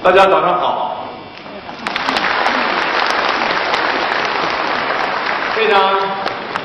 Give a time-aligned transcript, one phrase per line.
[0.00, 1.08] 大家早上好。
[5.56, 5.98] 非常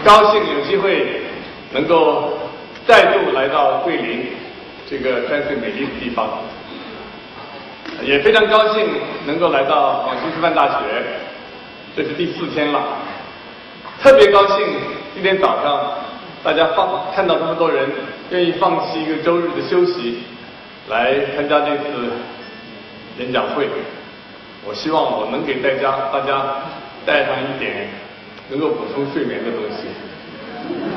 [0.05, 1.23] 高兴有机会
[1.71, 2.37] 能够
[2.85, 4.27] 再度来到桂林
[4.87, 6.29] 这个山水美丽的地方，
[8.03, 8.87] 也非常高兴
[9.25, 10.77] 能够来到广西师范大学，
[11.97, 12.79] 这是第四天了。
[13.99, 14.57] 特别高兴
[15.15, 15.81] 今天早上
[16.43, 17.89] 大家放看到这么多人
[18.29, 20.19] 愿意放弃一个周日的休息
[20.87, 22.11] 来参加这次
[23.19, 23.67] 演讲会。
[24.65, 26.63] 我希望我能给大家大家
[27.05, 27.87] 带上一点。
[28.49, 29.87] 能够补充睡眠的东西，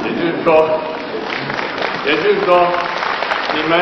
[0.05, 0.69] 也就是说，
[2.05, 2.67] 也就是说，
[3.55, 3.79] 你们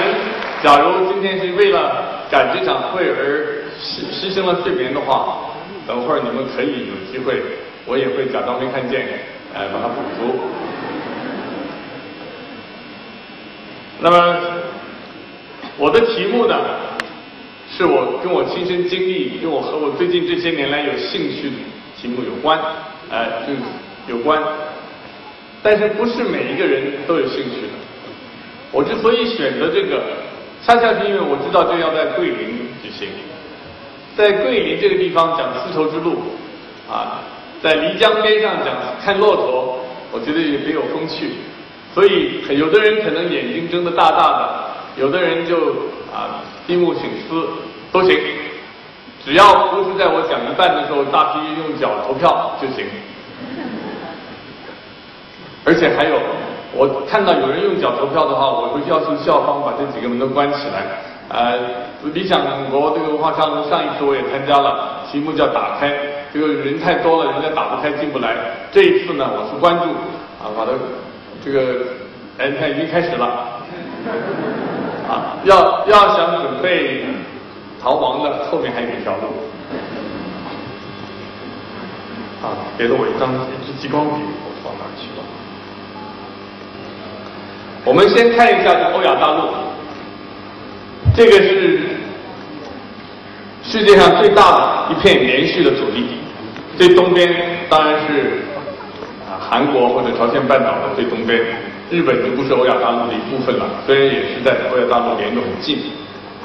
[0.62, 5.48] 假如今天是为了赶这场会而牺牺牲了睡眠的话，
[5.88, 7.42] 等会儿你们可以有机会，
[7.86, 9.08] 我也会假装没看见，
[9.54, 10.40] 呃，把它补足。
[14.00, 14.36] 那么，
[15.78, 16.54] 我的题目呢，
[17.76, 21.56] 是我跟我亲身经历，跟我和我最近这些年来有兴趣的
[22.00, 22.60] 题目有关。
[23.10, 24.40] 哎，就有关，
[25.62, 27.68] 但是不是每一个人都有兴趣的。
[28.70, 30.02] 我之所以选择这个，
[30.62, 33.08] 恰恰是因为我知道这要在桂林举行，
[34.16, 36.22] 在桂林这个地方讲丝绸之路，
[36.88, 37.20] 啊，
[37.60, 39.80] 在漓江边上讲看骆驼，
[40.12, 41.30] 我觉得也别有风趣。
[41.92, 45.56] 所以有的人可能眼睛睁得大大的，有的人就
[46.12, 47.48] 啊闭目醒思
[47.92, 48.18] 都行。
[49.24, 52.84] 只要不是在我讲一半的时候，大批用脚投票就行。
[55.64, 56.20] 而且还有，
[56.74, 60.84] 我看到有人用脚投票的话，我会要求校方把这几个门都关起来。
[61.30, 61.58] 呃，
[62.12, 65.90] 理想国这个文化沙龙上一次我也参加了，题目叫“打开”，
[66.34, 68.36] 这个人太多了，人家打不开进不来。
[68.70, 69.84] 这一次呢，我是关注
[70.44, 70.72] 啊，把它
[71.42, 71.80] 这个，
[72.36, 73.46] 哎，你看已经开始了，
[75.08, 77.04] 啊，要要想准备。
[77.84, 79.26] 逃亡的后面还有一条路，
[82.42, 85.22] 啊，给了我一张一支激光笔，我放哪去了？
[87.84, 89.50] 我们先看一下这欧亚大陆，
[91.14, 91.80] 这个是
[93.62, 96.06] 世界上最大的一片连续的土地，
[96.78, 97.28] 最东边
[97.68, 98.44] 当然是
[99.28, 101.38] 啊韩国或者朝鲜半岛的最东边，
[101.94, 105.78] 日本就不是欧亚大陆的一部分了，虽然也是在欧亚大陆连得很近，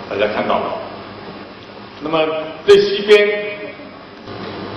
[0.07, 0.65] 大家看到了。
[2.01, 2.19] 那么
[2.67, 3.27] 最西边，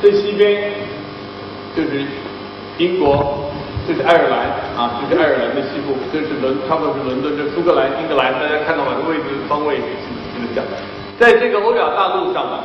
[0.01, 0.73] 最西边
[1.77, 2.07] 就是
[2.79, 3.53] 英国，
[3.87, 10.65] 这是爱尔兰啊，这是爱尔兰的西部，这是伦，差不多是伦敦，这苏格兰、英格兰，大家看到了位置方位记得讲，
[11.21, 12.65] 在这个欧亚大陆上呢，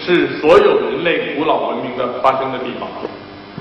[0.00, 2.88] 是所有人类古老文明的发生的地方，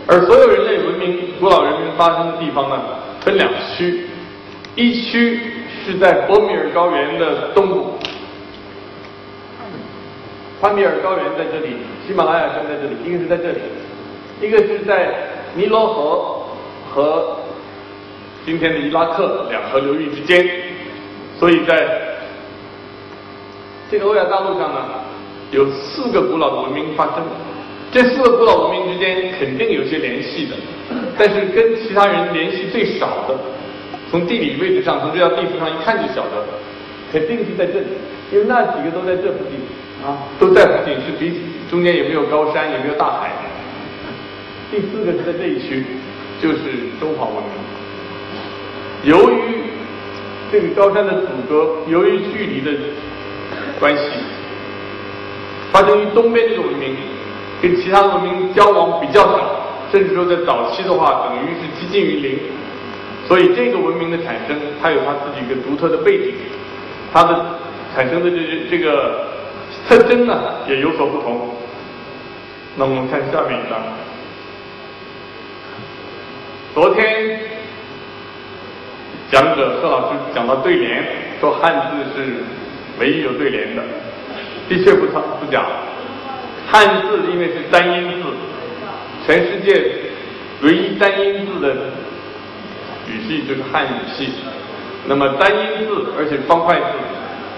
[0.08, 2.80] 而所有人类文明古老文明发生的地方呢，
[3.28, 4.06] 分两区，
[4.74, 5.38] 一区
[5.84, 8.00] 是在博米尔高原的东部。
[10.62, 11.76] 潘米尔高原在这里，
[12.08, 13.60] 喜马拉雅山在这里，一个是在这里，
[14.42, 15.14] 一个是在
[15.56, 16.46] 尼罗河
[16.90, 17.38] 和
[18.46, 20.50] 今天的伊拉克两河流域之间，
[21.38, 21.86] 所以在
[23.92, 24.86] 这个欧亚大陆上呢，
[25.52, 27.26] 有四个古老的文明发生，
[27.92, 30.56] 这四个古老文明之间肯定有些联系的，
[31.18, 33.36] 但是跟其他人联系最少的，
[34.12, 36.46] 从地理位置上，从这张地图上一看就晓得，
[37.12, 37.88] 肯定是在这里，
[38.32, 39.60] 因为那几个都在这附近。
[40.06, 41.38] 啊，都在附近，是彼此
[41.72, 43.32] 中间也没有高山，也没有大海。
[44.70, 45.84] 第四个是在这一区，
[46.40, 46.56] 就是
[47.00, 49.12] 中华文明。
[49.12, 49.64] 由于
[50.52, 52.72] 这个高山的阻隔，由于距离的
[53.80, 54.04] 关系，
[55.72, 56.96] 发生于东边这个文明
[57.60, 59.57] 跟其他文明交往比较少，
[59.92, 62.40] 甚至说在早期的话，等于是接近于零。
[63.28, 66.36] 所以这个文明的产生，它有它自己一个独特的背景，
[67.14, 67.60] 它的
[67.96, 69.28] 产生的这这个。
[69.88, 71.56] 特征呢也有所不同。
[72.76, 73.80] 那我们看下面一张。
[76.74, 77.40] 昨天
[79.32, 81.06] 讲者贺老师讲到对联，
[81.40, 82.44] 说汉字是
[83.00, 83.84] 唯一有对联的，
[84.68, 85.64] 的确不不不假。
[86.70, 88.28] 汉字因为是单音字，
[89.28, 89.92] 全世界
[90.62, 91.76] 唯一单音字的
[93.10, 94.30] 语系就是汉语系。
[95.06, 96.84] 那么单音字，而且方块字。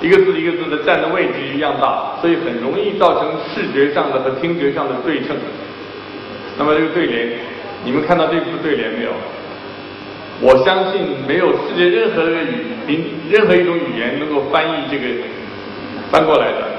[0.01, 5.35] 一个字一个字的占的位置一样大，所以很容易造成视觉上的和听觉上的对称。
[6.57, 7.37] 那么这个对联，
[7.83, 9.11] 你们看到这幅对联没有？
[10.41, 12.41] 我相信没有世界任何一个
[12.87, 15.05] 语、任何一种语言能够翻译这个
[16.09, 16.78] 翻过来的。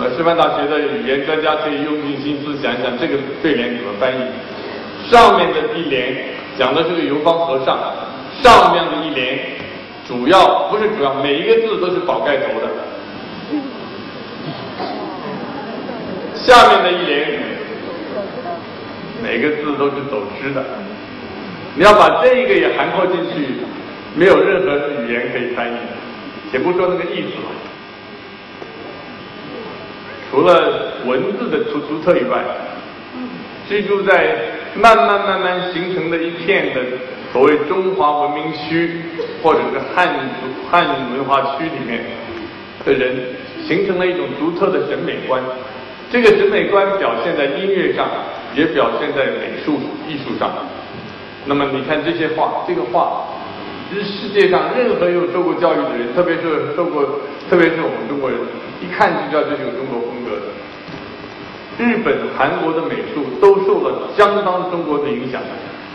[0.00, 4.16] 那么师范大学的语言专家可以用尽心思想一想这个对联怎么翻译。
[5.10, 6.16] 上面的一联
[6.56, 7.76] 讲的是个游方和尚，
[8.42, 9.38] 上面的一联。
[10.08, 12.68] 主要不是主要，每一个字都是宝盖头的。
[16.34, 17.38] 下面的一联，
[19.22, 20.64] 每个字都是走失的。
[21.74, 23.56] 你要把这个也涵括进去，
[24.14, 25.76] 没有任何语言可以翻译。
[26.50, 27.52] 且不说那个意思了，
[30.30, 32.44] 除了文字的出出特以外，
[33.68, 34.36] 居住在
[34.74, 36.80] 慢慢慢慢形成的一片的
[37.32, 39.02] 所谓中华文明区，
[39.42, 40.08] 或者是汉
[40.40, 42.04] 族汉文化区里面
[42.84, 43.34] 的人，
[43.66, 45.42] 形成了一种独特的审美观。
[46.12, 48.08] 这个审美观表现在音乐上，
[48.54, 50.50] 也表现在美术艺术上。
[51.46, 53.24] 那么你看这些画，这个画。
[53.92, 57.02] 是世界上任何有受过教育的人，特别是受过，
[57.50, 58.38] 特别是我们中国人，
[58.80, 60.54] 一看就知道这是有中国风格的。
[61.82, 65.42] 日本、韩国的美术都受了相当中国的影响，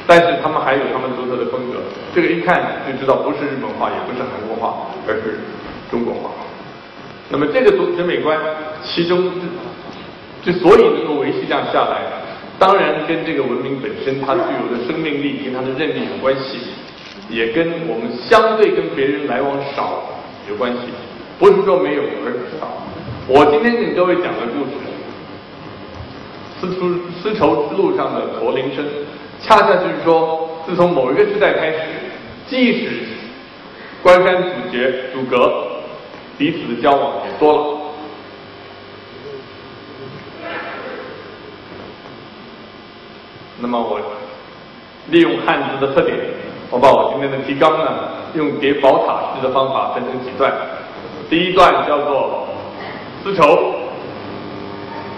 [0.05, 1.79] 但是他们还有他们独特的风格。
[2.13, 5.39] 这个一看就知道不是日本画，也不是韩国画，而是
[5.89, 6.29] 中国画。
[7.29, 8.37] 那么这个审美观，
[8.83, 9.31] 其中
[10.43, 12.01] 之所以能够维系这样下来，
[12.59, 16.59] 当然跟这个文明本身它具有的生命力跟它的韧力有关系。
[17.29, 20.03] 也跟我们相对跟别人来往少
[20.47, 20.79] 有关系，
[21.37, 22.67] 不是说没有，而是少。
[23.27, 24.71] 我今天给各位讲的故事，
[26.59, 28.85] 丝绸丝绸之路上的驼铃声，
[29.41, 31.77] 恰恰就是说，自从某一个时代开始，
[32.47, 33.03] 即使
[34.01, 35.67] 关山阻绝阻隔，
[36.37, 37.77] 彼此的交往也多了。
[43.59, 43.99] 那么我
[45.09, 46.17] 利用汉字的特点。
[46.71, 50.51] 我把我今天的提纲呢，用叠宝塔式的方法分成几段。
[51.29, 52.47] 第一段叫做
[53.23, 53.75] 丝绸，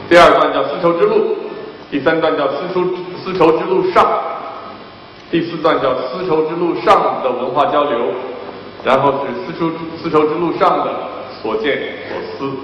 [0.10, 1.38] 第二段叫丝绸之路，
[1.92, 2.86] 第三段叫丝绸
[3.24, 4.06] 丝绸之路上，
[5.30, 8.00] 第四段叫丝绸之路上的文化交流，
[8.84, 9.72] 然后是丝绸
[10.02, 10.94] 丝绸之路上的
[11.42, 11.78] 所见
[12.10, 12.58] 所思。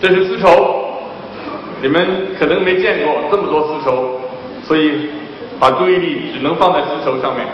[0.00, 0.48] 这是丝绸，
[1.80, 4.20] 你们可能没见过这么多丝绸。
[4.66, 5.10] 所以，
[5.60, 7.46] 把注意力只能放在丝绸上面。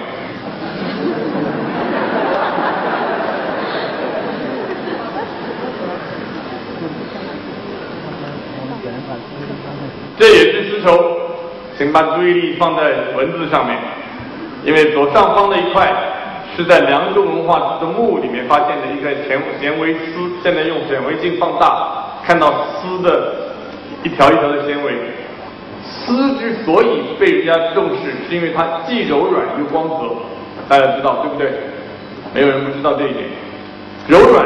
[10.21, 11.17] 这也是丝绸，
[11.79, 13.75] 请把注意力放在文字上面，
[14.63, 15.91] 因为左上方的一块
[16.55, 23.33] 是在良渚文化的墓里面发现的一个纤纤维丝，现在用显微镜放大，看到丝的
[24.03, 24.93] 一条一条的纤维。
[25.83, 30.15] 丝之所以被人家重视，是因为它既柔软又光泽，
[30.69, 31.51] 大家知道对不对？
[32.35, 33.25] 没有人不知道这一点。
[34.07, 34.45] 柔软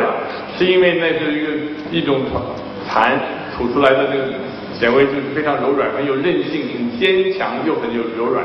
[0.56, 1.52] 是因为那是一个
[1.90, 2.20] 一种
[2.88, 3.18] 蚕
[3.56, 4.24] 吐出来的这个
[4.84, 8.44] 纤维就是非常柔软，很有韧性，很坚强又很有柔软。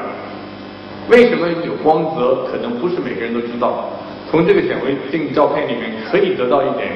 [1.10, 2.48] 为什么有光泽？
[2.50, 3.90] 可能不是每个人都知道。
[4.32, 6.90] 从这个显微镜照片里面可以得到一点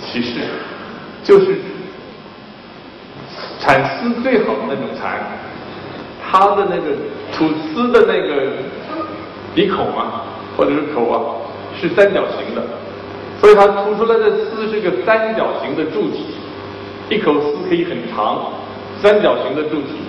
[0.00, 0.40] 启示，
[1.22, 1.56] 就是。
[3.60, 5.20] 产丝最好的那种蚕，
[6.24, 6.96] 它的那个
[7.32, 8.52] 吐丝的那个
[9.52, 10.22] 鼻孔啊，
[10.56, 11.20] 或者是口啊，
[11.78, 12.62] 是三角形的，
[13.40, 16.26] 所以它吐出来的丝是个三角形的柱体，
[17.08, 18.52] 一口丝可以很长，
[19.00, 20.00] 三角形的柱体。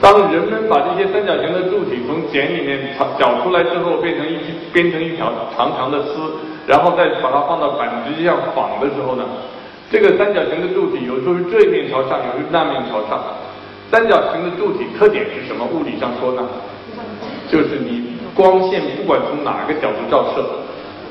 [0.00, 4.36] 当人们把这些三角形的柱体从茧里面绞出来之后，变成一
[4.72, 6.12] 编成一条长长的丝，
[6.66, 9.24] 然后再把它放到板子上纺的时候呢？
[9.90, 13.24] 这个三角形的柱体有时候是这一面朝上，有时候是那面朝上。
[13.90, 15.64] 三角形的柱体特点是什么？
[15.72, 16.46] 物理上说呢，
[17.50, 20.44] 就是你光线不管从哪个角度照射，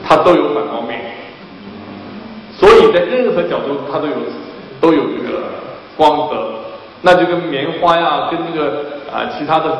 [0.05, 1.01] 它都有反光面。
[2.53, 4.13] 所以在任何角度它都有
[4.79, 5.43] 都有这个
[5.97, 6.59] 光泽，
[7.01, 9.77] 那就跟棉花呀，跟这个啊其他的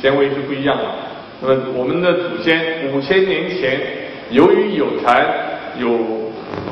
[0.00, 0.84] 纤维是不一样的。
[1.40, 3.80] 那么我们的祖先五千年前，
[4.30, 5.26] 由于有蚕，
[5.78, 5.98] 有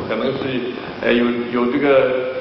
[0.09, 0.73] 可能是。
[1.03, 2.33] 呃，有有这个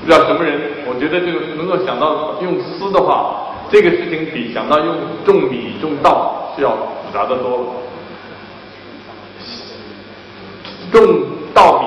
[0.00, 7.76] 不知道什么人，我觉得这个能够想到用丝的话，这个事情比想到用种米种稻是要复杂的多。
[10.90, 11.86] 种稻米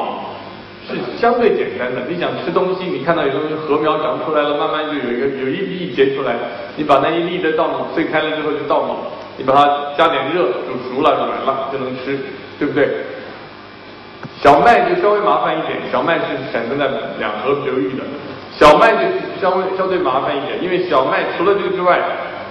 [0.92, 6.36] 是相对简单的，你想吃东西，你看到有东西禾苗长出来了，慢慢就有一个有一粒结出来，
[6.76, 8.94] 你把那一粒的稻米碎开了之后就稻米，
[9.38, 12.20] 你把它加点热煮熟了软了就能吃，
[12.60, 12.90] 对不对？
[14.42, 16.88] 小麦就稍微麻烦一点，小麦是产生在
[17.20, 18.04] 两河流域的，
[18.52, 19.00] 小麦就
[19.40, 22.00] 稍微相对麻烦一点，因为小麦除了这个之外，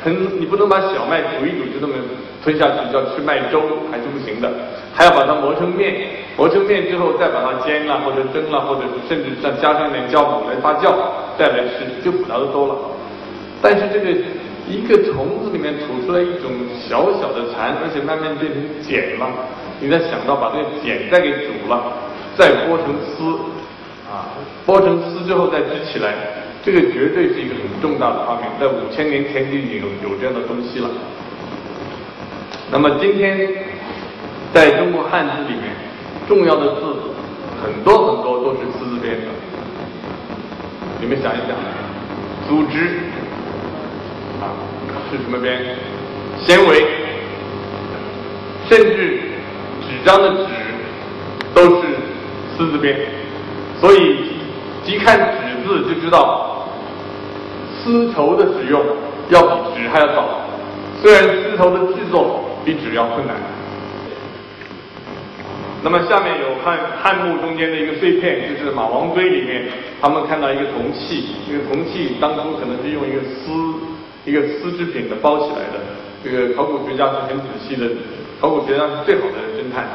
[0.02, 1.94] 很你不能把小麦煮一煮就这么
[2.42, 4.50] 吞下去，叫吃麦粥还是不行的，
[4.94, 10.94] 还要把它磨成面，磨成面之后再把它煎了或者蒸了，或者是甚至再加上点酵母来发酵，
[11.38, 12.74] 再来吃就复杂的多了。
[13.60, 14.10] 但是这个
[14.66, 19.26] 一个虫子里面吐出来一种小小的蚕，而且慢慢变成茧了。
[19.80, 21.92] 你再想到把这个茧再给煮了，
[22.36, 23.36] 再剥成丝，
[24.08, 24.32] 啊，
[24.66, 26.14] 剥成丝之后再织起来，
[26.62, 30.88] 这个绝对是一个很重大的发明，在五千年前就已经有有这样的东西了。
[32.72, 33.48] 那么今天
[34.54, 35.74] 在中国汉字里面，
[36.28, 36.82] 重要的字
[37.60, 39.12] 很多很多都是丝字边。
[39.16, 39.26] 的，
[41.00, 41.56] 你们想一想，
[42.48, 43.00] 组织
[44.40, 44.54] 啊
[45.10, 45.76] 是什么边？
[46.38, 46.86] 纤维，
[48.68, 49.18] 甚至
[49.82, 50.46] 纸张的纸
[51.52, 51.88] 都是
[52.56, 52.96] 丝字边，
[53.80, 54.16] 所以
[54.86, 56.68] 一看纸字就知道
[57.82, 58.80] 丝绸的使用
[59.28, 60.40] 要比纸还要早。
[61.02, 63.36] 虽然丝绸的制作比纸要困难。
[65.82, 69.64] 那么下面有汉汉墓中间的一个碎片，就是马王堆里面，
[70.00, 73.50] 他们看到一个铜器，这个铜器当中可能是用一个丝
[74.26, 75.80] 一个丝制品的包起来的。
[76.22, 77.88] 这个考古学家是很仔细的，
[78.38, 79.88] 考古学家是最好的侦探，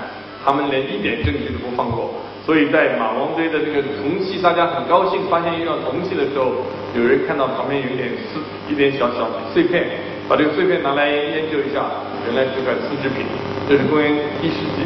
[0.43, 2.15] 他们连一点证据都不放过。
[2.43, 6.65] 所以在马王堆的这个铜器，大家很高兴发现一样铜器的时候，
[6.97, 9.85] 有人看到旁边有一点丝，一点小小碎片，
[10.27, 11.85] 把这个碎片拿来研究一下，
[12.25, 13.25] 原来是块丝织品。
[13.67, 14.85] 这是公元一世纪，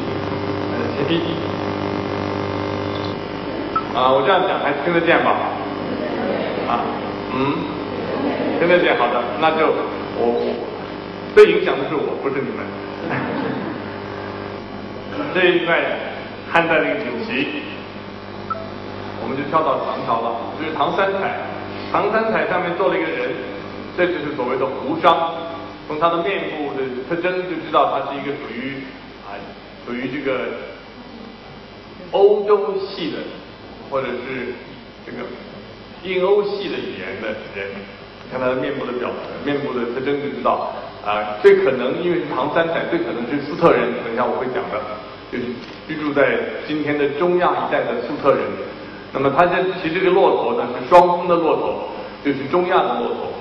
[0.72, 1.14] 呃，前一。
[3.96, 5.30] 啊，我这样讲还听得见吧？
[6.68, 6.82] 啊，
[7.34, 7.38] 嗯，
[8.60, 9.68] 听得见，好的，那就
[10.18, 10.22] 我。
[11.36, 12.58] 被影响的是我，不是你们。
[15.32, 15.80] 这一块
[16.52, 17.62] 汉代的一个锦旗，
[19.22, 21.38] 我们就跳到唐朝了，就是唐三彩。
[21.92, 23.30] 唐三彩上面坐了一个人，
[23.96, 25.36] 这就是所谓的胡商。
[25.90, 28.78] 从他的面部的特征就知道他是一个属于
[29.26, 29.34] 啊，
[29.88, 30.46] 属于这个
[32.12, 33.18] 欧洲系的，
[33.90, 34.54] 或者是
[35.04, 35.26] 这个
[36.04, 37.72] 印欧系的语言的人。
[38.24, 39.10] 你看他的面部的表
[39.44, 40.72] 面部的特征就知道。
[41.04, 43.82] 啊，最可能因为是唐三彩，最可能是粟特人。
[44.04, 44.78] 等一下我会讲的，
[45.32, 45.46] 就是
[45.88, 48.46] 居住在今天的中亚一带的粟特人。
[49.12, 51.90] 那么他这骑这个骆驼呢，是双峰的骆驼，
[52.24, 53.34] 就是中亚的骆驼。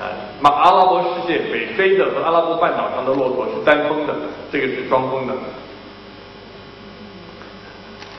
[0.00, 0.06] 呃，
[0.40, 4.14] 马阿拉伯世界北非的和阿拉伯半岛上的骆驼是单峰的，
[4.50, 5.34] 这个是双峰的。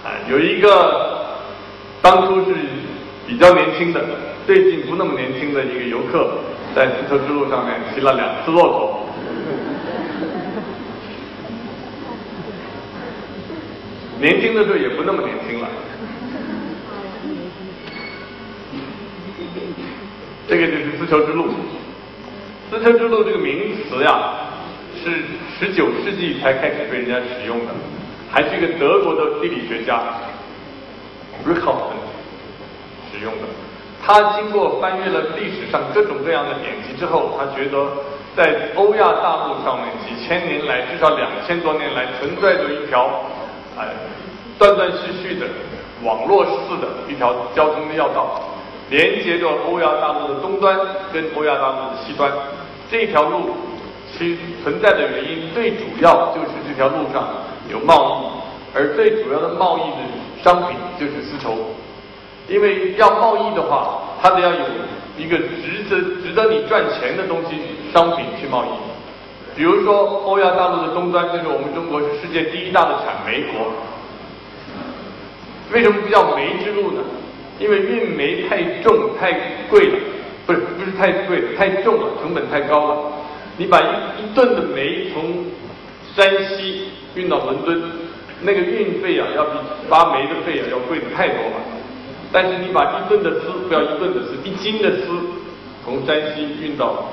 [0.06, 1.26] 啊，有一个
[2.02, 2.56] 当初是
[3.28, 4.00] 比较年轻的，
[4.46, 6.38] 最近不那么年轻的一个游客。
[6.74, 9.00] 在丝绸之路上面骑了两次骆驼，
[14.22, 15.68] 年轻的时候也不那么年轻了。
[20.52, 21.48] 这个就是丝绸之路。
[22.70, 24.34] 丝绸之路这个名词呀，
[25.02, 25.10] 是
[25.58, 27.72] 十九世纪才开始被人家使用的，
[28.30, 29.96] 还是一个德国的地理学家
[31.46, 31.94] r i c h o
[33.14, 33.48] 使用的。
[34.06, 37.88] 他经过翻阅了历史上各种各样的典籍之后，他觉得
[38.36, 43.24] 在欧亚大陆上面几千年来，至少两千多年来存在着一条，
[43.80, 43.88] 哎，
[44.60, 45.46] 断断续续的
[46.04, 48.42] 网络式的一条交通的要道，
[48.92, 50.78] 连接着欧亚大陆的东端
[51.14, 52.30] 跟欧亚大陆的西端。
[52.92, 53.56] 这条路
[54.12, 57.26] 其存在的原因最主要就是这条路上
[57.72, 61.56] 有贸易，而最主要的贸易的商品就是丝绸。
[62.50, 64.60] 因为要贸易的话，它得要有
[65.18, 67.56] 一个值得值得你赚钱的东西
[67.94, 68.68] 商品去贸易。
[69.56, 73.72] 比如说，欧亚大陆的东端就是我们中国是世界第一大的产煤国。
[75.72, 77.02] 为什么不叫煤之路呢？
[77.62, 79.32] 因为运煤太重太
[79.70, 80.00] 贵了，
[80.48, 83.12] 不是不是太贵了太重了，成本太高了。
[83.58, 85.46] 你把一一吨的煤从
[86.16, 87.82] 山西运到伦敦，
[88.42, 89.52] 那个运费啊，要比
[89.88, 91.62] 发煤的费啊要贵的太多了。
[92.32, 95.06] 但是你把一吨的丝，不要一吨的丝，一斤的丝
[95.84, 97.06] 从山西运到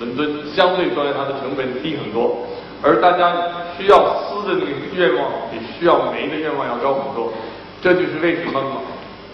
[0.00, 2.46] 伦敦，相对说来它的成本低很多，
[2.82, 3.32] 而大家
[3.78, 7.32] 需要丝的那个愿望比需要煤的愿望要高很多。
[7.80, 8.60] 这就是为什么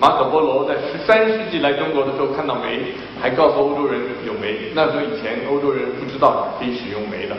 [0.02, 4.72] 马可波罗在十三世纪来中国的时候看到煤，还告诉欧洲人有煤。
[4.74, 7.36] 那时候以前欧洲人不知道可以使用煤的。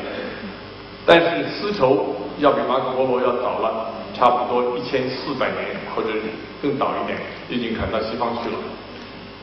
[1.06, 6.22] 但是丝绸要比马可波罗要早了，差不多一千四百年，或者是
[6.62, 8.56] 更早一点，已经传到西方去了。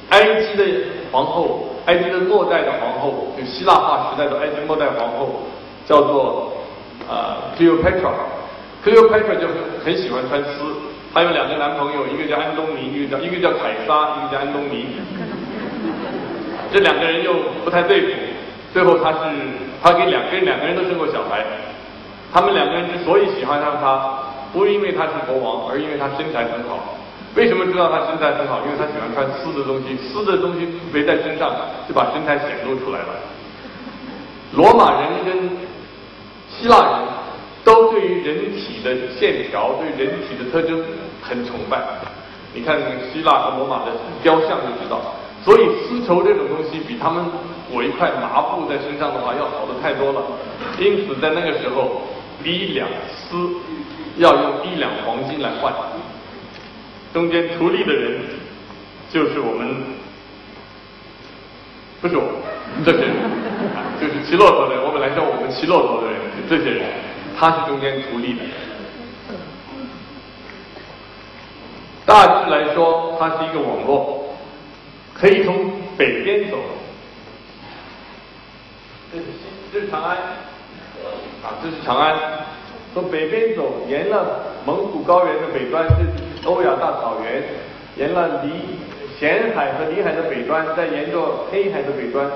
[0.08, 0.64] 埃及的
[1.12, 5.42] 皇后，埃及的末代的皇后，就希腊化时代的埃及末代皇后，
[5.84, 6.54] 叫做
[7.06, 8.12] 呃 Cleopatra。
[8.82, 9.46] Cleopatra 就
[9.84, 10.48] 很喜欢穿丝，
[11.12, 14.86] 她有两个男朋友，一个叫安东尼，一个叫一个叫凯撒，一个叫安东尼。
[16.72, 18.12] 这两个人又不太对付，
[18.72, 19.18] 最后他是。
[19.82, 21.42] 他给两跟两个人都生过小孩，
[22.30, 24.12] 他们两个人之所以喜欢上他，
[24.52, 27.00] 不是因为他是国王，而因为他身材很好。
[27.34, 28.60] 为什么知道他身材很好？
[28.66, 31.50] 因为他喜欢穿丝的东西，丝的东西围在身上，
[31.88, 33.08] 就把身材显露出来了。
[34.52, 35.48] 罗马人跟
[36.50, 36.92] 希腊人
[37.64, 40.82] 都对于人体的线条、对人体的特征
[41.22, 41.80] 很崇拜。
[42.54, 42.78] 你看
[43.12, 45.14] 希腊和罗马的雕像就知道。
[45.42, 47.24] 所以丝绸这种东西比他们
[47.72, 50.22] 裹一块麻布在身上的话要好的太多了。
[50.78, 52.02] 因此在那个时候，
[52.44, 53.48] 一两丝
[54.16, 55.72] 要用一两黄金来换。
[57.14, 58.20] 中间图利的人
[59.08, 59.76] 就是我们，
[62.00, 62.22] 不是我，
[62.84, 63.14] 这些人，
[64.00, 64.84] 就是骑骆驼的人。
[64.84, 66.84] 我本来叫我们骑骆驼的人，这些人，
[67.40, 68.40] 他是中间图利的。
[72.04, 74.26] 大致来说，它是一个网络。
[75.14, 76.58] 可以从北边走，
[79.10, 79.24] 这是
[79.72, 80.16] 这是长安，
[81.42, 82.14] 啊，这是长安。
[82.92, 87.42] 从北边走，沿了蒙古高原的北端，这是欧亚大草原；
[87.96, 88.50] 沿了离
[89.18, 92.30] 咸海和里海的北端，再沿着黑海的北端，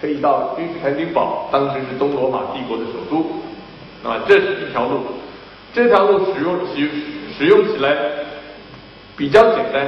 [0.00, 3.26] 可以到君士坦丁堡，当时是东罗马帝国的首都。
[4.04, 5.00] 啊这是一条路，
[5.72, 6.90] 这条路使用起
[7.36, 7.96] 使用起来
[9.16, 9.86] 比较简单。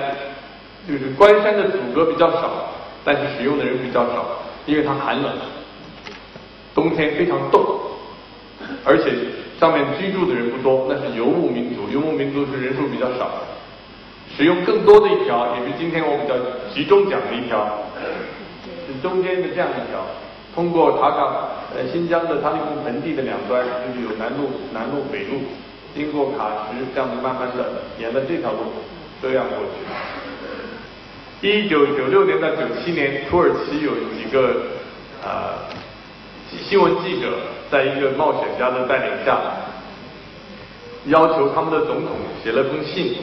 [0.85, 2.73] 就是关山的阻隔比较少，
[3.05, 5.33] 但是使用的人比较少，因为它寒冷，
[6.75, 7.65] 冬天非常冻，
[8.85, 9.13] 而且
[9.61, 13.31] 上面居住的人不多，那是游牧民族，游牧民族是人数比较少。
[14.37, 16.35] 使用更多的一条，也是今天我比较
[16.75, 17.79] 集中讲的一条，
[18.89, 20.05] 是中间的这样一条，
[20.55, 25.41] 通过塔岗呃新疆的塔里木盆地的两端，就是有南路、南路、北路，
[25.95, 28.59] 经过喀什，这样子慢慢的沿着这条路
[29.23, 31.49] 这样过去。
[31.49, 34.63] 一九九六年到九七年，土耳其有几个
[35.25, 35.59] 呃
[36.49, 37.33] 新闻记者，
[37.71, 39.41] 在一个冒险家的带领下，
[41.07, 42.11] 要求他们的总统
[42.45, 43.17] 写了封信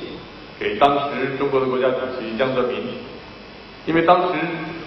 [0.59, 2.81] 给当时中国的国家主席江泽民，
[3.85, 4.39] 因为当时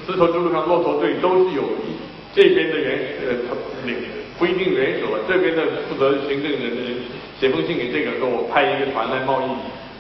[0.04, 2.01] 丝绸之路上骆驼队都是有一
[2.34, 3.96] 这边的人呃领
[4.38, 6.96] 不一定元首，这边的负责行政人人
[7.38, 9.48] 写封信给这个，说我派一个团来贸易，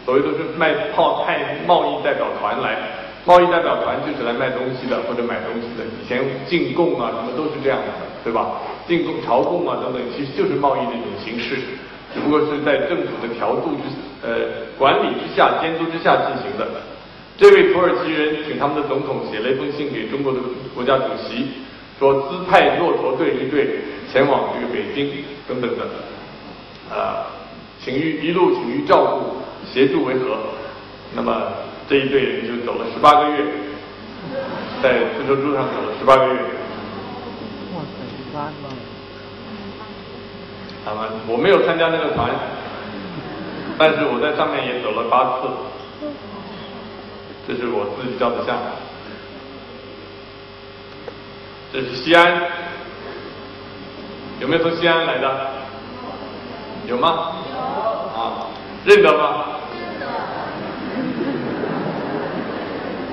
[0.04, 2.76] 所谓都是卖炮派贸易代表团来。
[3.24, 7.86] 贸易代表团就是来卖东西的或者买东西的，以前进贡啊什么都是这样的，
[8.24, 8.58] 对吧？
[8.88, 11.54] 进贡、朝贡啊等等，其实就是贸易的一种形式，
[12.12, 16.66] 只不过是在政府的调度之呃管理之下、监督之下进行的。
[17.38, 20.40] 这位土耳其人请他们的总统写了一封信给中国的
[20.74, 21.46] 国家主席，
[22.02, 23.78] 说资派骆驼队一队
[24.12, 25.08] 前往这个北京
[25.46, 25.86] 等等等，
[26.90, 27.30] 啊，
[27.80, 29.36] 请予一路请予照顾，
[29.72, 30.36] 协助为和。
[31.14, 31.42] 那么。
[31.88, 33.44] 这一队人就走了十八个月，
[34.82, 36.40] 在丝绸之路上走了十八个月。
[37.74, 38.52] 哇塞，十八个！
[40.84, 42.30] 他们我没有参加那个团，
[43.76, 45.48] 但是我在上面也走了八次。
[47.46, 48.56] 这是我自己照的相。
[51.72, 52.42] 这是西安，
[54.40, 55.50] 有没有从西安来的？
[56.86, 57.36] 有吗？
[57.50, 57.58] 有。
[57.58, 58.46] 啊，
[58.84, 59.46] 认得吗？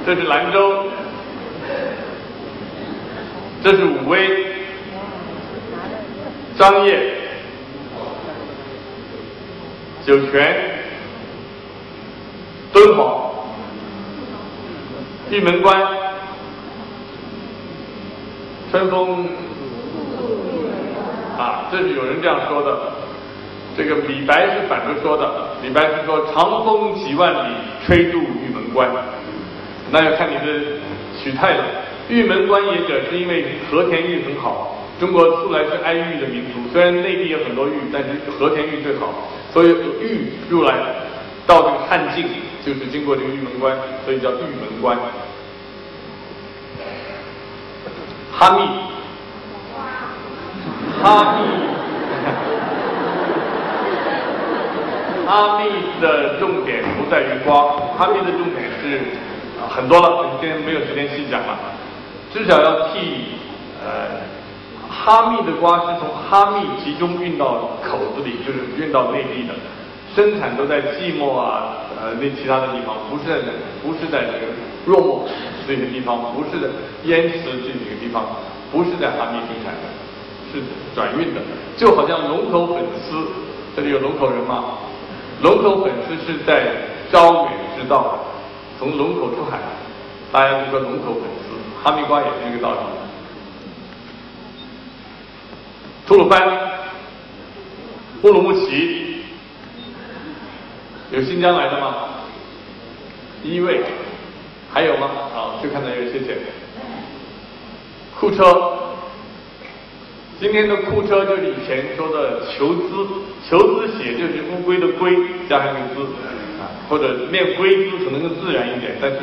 [0.05, 0.87] 这是兰州，
[3.63, 4.65] 这是武威、
[6.57, 7.13] 张掖、
[10.05, 10.81] 酒泉、
[12.73, 13.31] 敦煌、
[15.29, 15.79] 玉门关、
[18.71, 19.27] 春风
[21.37, 22.77] 啊，这是有人这样说的。
[23.77, 25.31] 这个李白是反着说的，
[25.63, 27.53] 李白是说“长风几万里，
[27.85, 28.89] 吹度玉门关”。
[29.89, 30.63] 那要看你的
[31.17, 31.63] 取态了。
[32.09, 34.75] 玉门关也者，是因为和田玉很好。
[34.99, 39.13] 中国素来是爱玉的民族，虽然内地有很多玉，但是和田玉最好。
[39.53, 39.69] 所以
[40.01, 40.75] 玉入来
[41.47, 42.25] 到这个汉境，
[42.65, 44.97] 就是经过这个玉门关，所以叫玉门关。
[48.39, 48.61] 哈密，
[51.03, 51.39] 哈密，
[55.27, 55.69] 哈密
[56.01, 57.63] 的重点不在于瓜，
[57.97, 59.01] 哈密的重点是。
[59.69, 61.59] 很多了，今天没有时间细讲了。
[62.33, 63.25] 至少要替
[63.83, 64.17] 呃
[64.89, 69.53] 哈密的瓜是从哈密集中运到口子里，就是运到内地的，
[70.15, 73.35] 生产都在寂寞啊呃那其他的地方，不是在
[73.83, 74.47] 不是在这个
[74.85, 75.27] 若木
[75.69, 76.67] 这些地方，不是在
[77.03, 78.25] 烟池这几个地方，
[78.71, 79.85] 不是在哈密生产的，
[80.51, 80.63] 是
[80.95, 81.41] 转运的。
[81.77, 83.27] 就好像龙口粉丝，
[83.75, 84.79] 这里有龙口人吗？
[85.43, 86.71] 龙口粉丝是在
[87.11, 88.19] 招远制造的。
[88.79, 89.59] 从龙口出海，
[90.31, 91.53] 大家都说龙口粉丝，
[91.83, 92.77] 哈密瓜也是一个道理。
[96.07, 96.41] 吐鲁番、
[98.23, 99.21] 乌鲁木齐，
[101.11, 101.93] 有新疆来的吗？
[103.43, 103.83] 第一位，
[104.71, 105.09] 还有吗？
[105.33, 106.37] 好，就看到有，谢谢。
[108.19, 108.43] 库车，
[110.39, 113.07] 今天的库车就是以前说的求资，
[113.49, 115.15] 求兹写就是乌龟的龟
[115.49, 116.01] 加上一个兹
[116.59, 119.17] 啊，或者念龟兹可能更自然一点，但是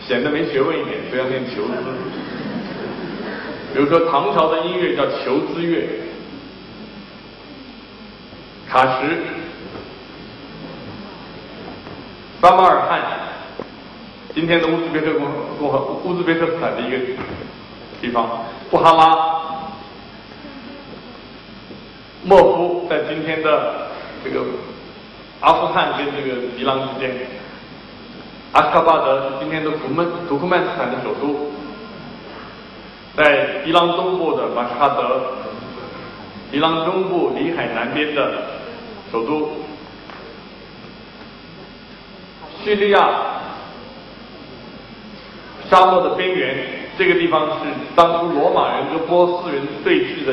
[0.00, 1.72] 显得没学问一点，所以要念求兹。
[3.74, 5.86] 比如说唐朝的音乐叫求兹乐，
[8.66, 9.08] 卡什、
[12.40, 13.00] 巴马尔汗，
[14.34, 15.26] 今天的乌兹别克共
[15.58, 16.98] 共和乌兹别克斯坦的一个
[18.00, 19.38] 地方，布哈拉。
[22.24, 23.88] 莫夫在今天的
[24.22, 24.44] 这个
[25.40, 27.16] 阿富汗跟这个伊朗之间，
[28.52, 31.52] 阿斯卡巴德是今天的土曼土库曼斯坦的首都，
[33.16, 35.22] 在伊朗东部的马什哈德，
[36.52, 38.42] 伊朗中部里海南边的
[39.10, 39.52] 首都，
[42.62, 43.37] 叙利亚
[45.70, 46.56] 沙漠的边缘，
[46.96, 50.32] 这个地方是当初罗马人和波斯人对峙的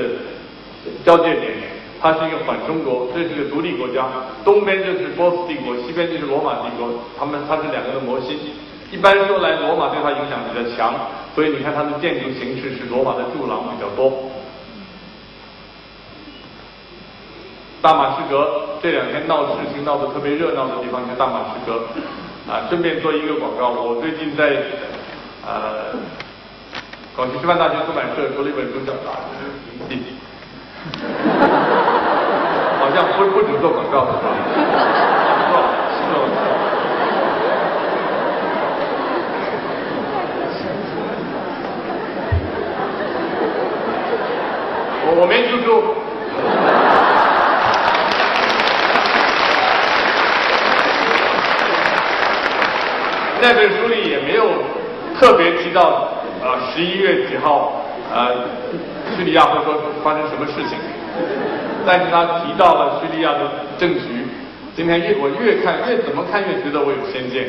[1.03, 1.53] 交界点。
[2.01, 4.05] 它是一个反中国，这是个独立国家，
[4.43, 8.37] 东边就是波斯帝国，西边就是罗马帝国，他们它是两个的模型。
[8.91, 10.93] 一般说来，罗马对它影响比较强，
[11.33, 14.29] 所以你看它的建筑形式是罗马的柱廊比较多。
[17.81, 21.85] 大马士革这两天闹事情闹得特别热闹的地方是大马士革，
[22.51, 24.61] 啊，顺便做一个广告，我最近在
[25.45, 25.93] 呃
[27.15, 29.34] 广西师范大学出版社出了一本书叫《大师
[29.88, 29.95] 评记》。
[32.79, 34.23] 好像不不止做广告是吧？
[36.12, 36.13] 做做。
[45.08, 45.84] 我我没记住。
[53.41, 53.84] 那本书
[55.19, 56.12] 特别提到
[56.43, 57.82] 啊十一月几号
[58.13, 58.30] 啊
[59.15, 60.78] 叙利亚会说发生什么事情。
[61.86, 63.39] 但是他提到了叙利亚的
[63.78, 64.25] 政局，
[64.75, 67.45] 今天越我越看越怎么看越觉得我有先见。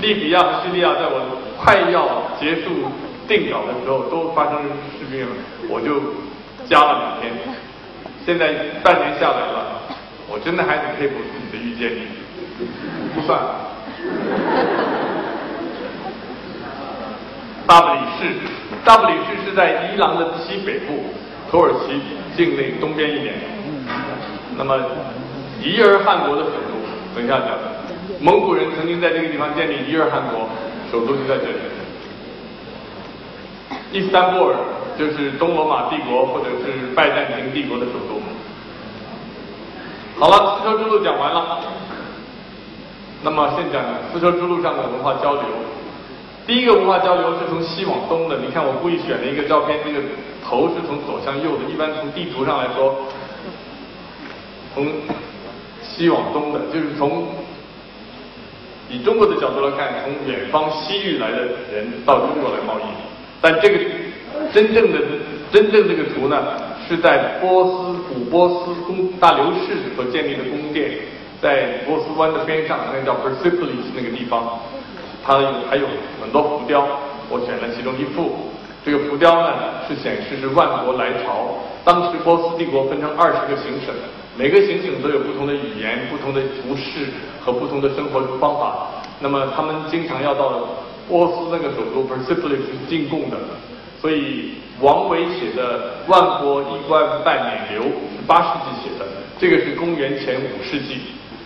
[0.00, 2.90] 利比亚和叙利亚在我快要结束
[3.26, 4.62] 定稿的时候都发生
[4.98, 5.32] 事变了，
[5.68, 6.00] 我就
[6.68, 7.32] 加了两天。
[8.26, 8.52] 现在
[8.84, 9.80] 半年下来了，
[10.28, 11.14] 我真的还挺佩服
[11.50, 12.06] 自己的预见力，
[13.14, 13.40] 不算。
[17.66, 18.34] 大不里士，
[18.84, 21.04] 大不里士是在伊朗的西北部，
[21.50, 22.00] 土耳其
[22.36, 23.34] 境内东边一点。
[24.56, 24.76] 那么，
[25.62, 26.74] 伊尔汗国的首都，
[27.14, 27.48] 等一下讲。
[28.20, 30.48] 蒙古人曾经在这个地方建立伊尔汗国，
[30.90, 31.58] 首都就在这里。
[33.92, 34.56] 伊斯坦布尔
[34.98, 38.20] 就是东罗马帝国或者是拜占庭帝国的首都。
[40.18, 41.60] 好了，丝绸之路讲完了。
[43.22, 45.42] 那么，现讲丝绸之路上的文化交流。
[46.52, 50.00] 第一个文化交流是从西往东的，你看我故意选了一个照片，这个
[50.44, 52.94] 头是从左向右的，一般从地图上来说，
[54.74, 54.86] 从
[55.80, 57.26] 西往东的，就是从
[58.90, 61.38] 以中国的角度来看，从远方西域来的
[61.72, 62.82] 人到中国来贸易。
[63.40, 63.78] 但这个
[64.52, 64.98] 真正的
[65.50, 66.36] 真正这个图呢，
[66.86, 70.90] 是在波斯古波斯宫大流士所建立的宫殿，
[71.40, 74.60] 在波斯湾的边上，那个叫 Persepolis 那个地方。
[75.24, 75.86] 它有还有
[76.20, 76.86] 很多浮雕，
[77.30, 78.50] 我选了其中一幅。
[78.84, 79.54] 这个浮雕呢，
[79.86, 81.54] 是显示是万国来朝。
[81.84, 83.94] 当时波斯帝国分成二十个行省，
[84.36, 87.06] 每个行省都有不同的语言、不同的服饰
[87.40, 88.88] 和不同的生活方法。
[89.20, 90.68] 那么他们经常要到
[91.08, 92.58] 波斯那个首都 Persepolis
[92.88, 93.36] 进贡的。
[94.00, 97.36] 所以王维写的“万国衣冠拜
[97.68, 97.84] 冕旒”
[98.18, 99.06] 是八世纪写的，
[99.38, 101.02] 这个是公元前五世纪。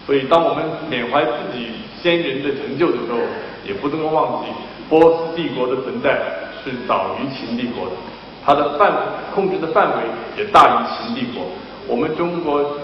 [0.06, 1.68] 所以当我们缅怀自己
[2.00, 3.18] 先人的成就的时候，
[3.66, 4.50] 也不能够忘记，
[4.88, 6.18] 波斯帝国的存在
[6.64, 7.92] 是早于秦帝国的，
[8.44, 8.92] 它的范
[9.34, 10.04] 控制的范围
[10.36, 11.46] 也大于秦帝国。
[11.86, 12.78] 我们中国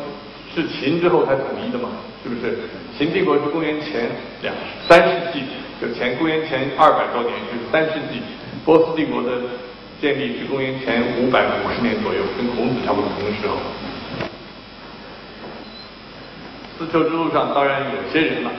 [0.55, 1.89] 是秦之后才统一的嘛，
[2.23, 2.59] 是不是？
[2.97, 4.11] 秦帝国是公元前
[4.43, 4.55] 两
[4.87, 5.45] 三世纪，
[5.81, 8.21] 就前公元前二百多年，就是三世纪。
[8.65, 9.31] 波斯帝国的
[10.01, 13.57] 建立是公元前五百五十年左右，跟孔子差不多同时候。
[16.79, 18.51] 丝绸之路上当然有些人了，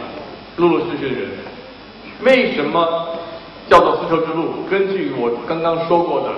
[0.58, 1.30] 陆陆续续的人。
[2.24, 3.18] 为什么
[3.70, 4.64] 叫做丝绸之路？
[4.70, 6.30] 根据我刚刚说过的，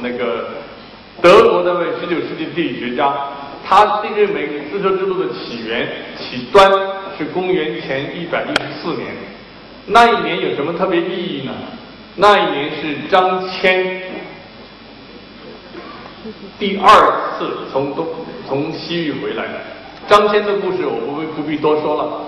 [0.00, 0.48] 那个
[1.20, 3.14] 德国那位十九世纪地理学家，
[3.64, 6.70] 他认为丝绸之路的起源起端
[7.16, 9.08] 是公元前一百一十四年。
[9.86, 11.52] 那一年有什么特别意义呢？
[12.16, 14.00] 那一年是张骞
[16.58, 18.06] 第二次从东
[18.46, 19.44] 从西域回来。
[20.08, 22.20] 张骞的故事我不会不必多说了，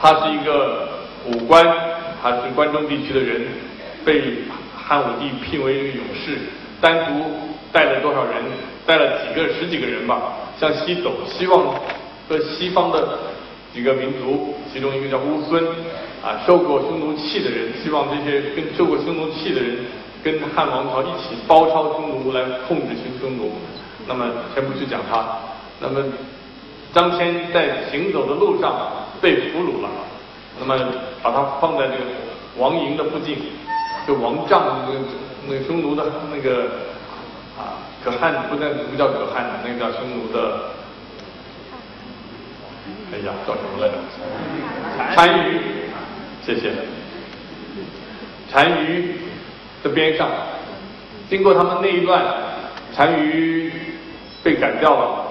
[0.00, 0.88] 他是一个。
[1.30, 1.64] 武官，
[2.22, 3.42] 他是关中地区的人，
[4.04, 4.22] 被
[4.76, 6.38] 汉武帝聘为一个勇士，
[6.80, 7.24] 单独
[7.72, 8.34] 带了多少人，
[8.86, 11.74] 带了几个十几个人吧，向西走，希望
[12.28, 13.18] 和西方的
[13.74, 15.62] 几个民族，其中一个叫乌孙，
[16.22, 19.78] 啊，受过匈奴气的人，希望这些跟受过匈奴气的人，
[20.22, 23.52] 跟汉王朝一起包抄匈奴来控制匈匈奴。
[24.08, 25.26] 那么先不去讲他，
[25.80, 26.00] 那么
[26.94, 29.88] 张骞在行走的路上被俘虏了，
[30.58, 30.76] 那么
[31.22, 32.04] 把他放在这个
[32.56, 33.38] 王营的附近，
[34.06, 34.98] 就王帐那个
[35.46, 36.64] 那个匈奴的那个
[37.58, 40.70] 啊可汗不在不叫可汗，那个叫匈奴的，
[43.12, 43.94] 哎呀叫什么来着？
[45.14, 45.60] 单于，
[46.44, 46.72] 谢谢。
[48.52, 49.16] 单于
[49.82, 50.28] 的边上，
[51.28, 52.24] 经过他们那一段，
[52.96, 53.72] 单于。
[54.44, 55.26] 被赶掉了，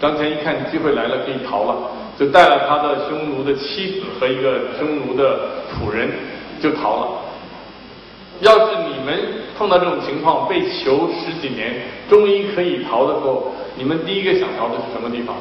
[0.00, 6.10] 张骞一看机会来了，可以逃了，就带了他的匈奴的妻子和一个匈奴的仆人
[6.60, 7.08] 就逃了。
[8.40, 9.18] 要是你们
[9.56, 11.74] 碰到这种情况，被囚十几年，
[12.08, 15.36] 终于可以逃的时候，你们第一个想逃的是什么地方？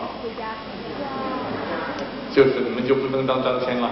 [2.34, 3.90] 就是你们就不能当张骞了，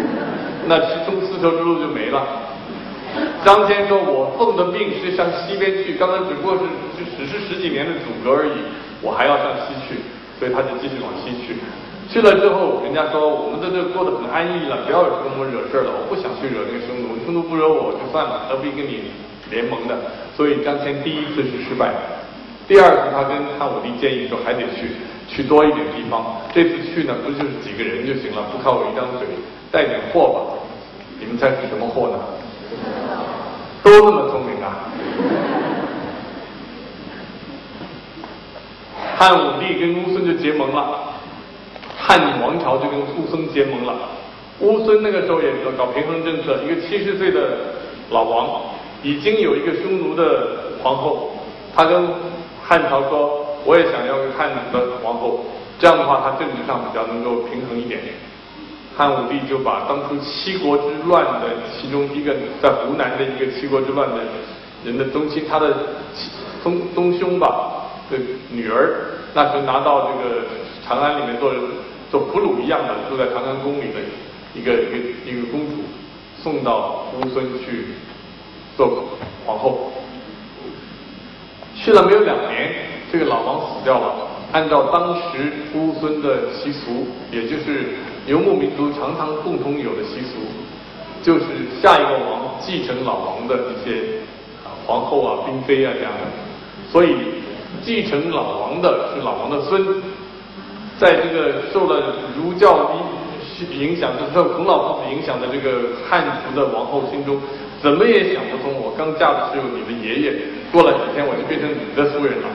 [0.66, 2.26] 那丝丝绸之路就没了。
[3.44, 6.64] 张骞说：“我奉的命是向西边去，刚刚只不过是
[6.96, 8.52] 就只是十几年的阻隔而已，
[9.02, 10.00] 我还要向西去，
[10.38, 11.56] 所以他就继续往西去。
[12.08, 15.90] 去了之后，人家说我们在这过得很安逸了，不要跟我们惹事了。
[15.90, 19.10] 我不想去惹那个匈奴，匈奴不惹我就算了，何必跟你
[19.50, 19.96] 联盟的？
[20.36, 21.90] 所以张骞第一次是失败，
[22.68, 24.94] 第二次他跟汉武帝建议说还得去，
[25.28, 26.36] 去多一点地方。
[26.54, 29.26] 这次去呢，不就是几个人就行了，不靠我一张嘴，
[29.72, 30.38] 带点货吧。
[31.18, 32.18] 你们猜是什么货呢？”
[33.82, 34.88] 都那么聪明啊！
[39.16, 41.13] 汉武帝跟乌孙就结盟了，
[42.06, 43.94] 汉武王朝就跟乌孙结盟了。
[44.60, 47.58] 乌孙那个时候也搞搞平衡政策，一个七十岁的
[48.10, 48.60] 老王，
[49.02, 51.32] 已经有一个匈奴的皇后，
[51.74, 52.06] 他跟
[52.62, 55.46] 汉朝说：“我也想要个汉的皇后，
[55.78, 57.98] 这样的话，他政治上比较能够平衡一点。”
[58.94, 64.16] 汉武帝就把当初七国之乱的其中一个在湖南的一个七国之乱的
[64.84, 65.74] 人的宗亲，他的
[66.62, 68.18] 宗宗兄吧的
[68.50, 70.42] 女儿，那时候拿到这个
[70.86, 71.52] 长安里面做
[72.14, 73.98] 做俘虏一样的，住在长安宫里的
[74.54, 74.96] 一个一个
[75.26, 75.82] 一个公主，
[76.40, 77.86] 送到乌孙去
[78.76, 79.08] 做
[79.44, 79.90] 皇后。
[81.74, 82.72] 去了没有两年，
[83.10, 84.28] 这个老王死掉了。
[84.52, 87.96] 按照当时乌孙的习俗，也就是
[88.28, 90.38] 游牧民族常常共同有的习俗，
[91.20, 91.46] 就是
[91.82, 94.20] 下一个王继承老王的一些
[94.86, 96.20] 皇后啊、嫔妃啊这样的。
[96.92, 97.16] 所以
[97.82, 99.84] 继承老王的是老王的孙，
[101.04, 102.90] 在这个受了儒教
[103.60, 107.38] 影影响，就是受孔老夫子影响的这个汉族的王后心中，
[107.82, 110.32] 怎么也想不通，我刚嫁的时候你的爷爷，
[110.72, 112.48] 过了几天我就变成你的夫人了。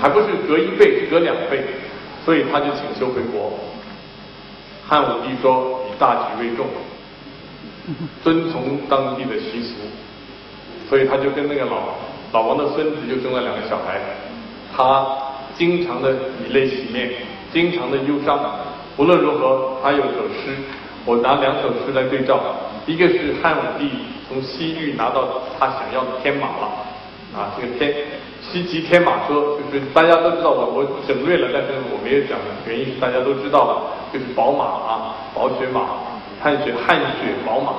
[0.00, 1.62] 还不是隔一辈，隔两辈，
[2.24, 3.52] 所以他就请求回国。
[4.88, 6.64] 汉武帝说以大局为重，
[8.22, 9.74] 遵从当地的习俗，
[10.88, 11.92] 所以他就跟那个老
[12.32, 14.00] 老王的孙子就生了两个小孩。
[14.74, 15.06] 他
[15.54, 17.10] 经常的以泪洗面，
[17.54, 18.38] 经常的忧伤。
[18.98, 20.54] 无论如何，他有首诗，
[21.06, 22.38] 我拿两首诗来对照。
[22.84, 23.88] 一个是汉武帝
[24.28, 26.66] 从西域拿到他想要的天马了，
[27.34, 27.94] 啊，这个天。
[28.42, 33.72] 西极天马车，就是大家都知道，我我省略了，但是我没有讲的原因是大家都知道了，
[34.12, 35.80] 就是宝马啊，宝雪马，
[36.42, 37.72] 汗血汗血宝马。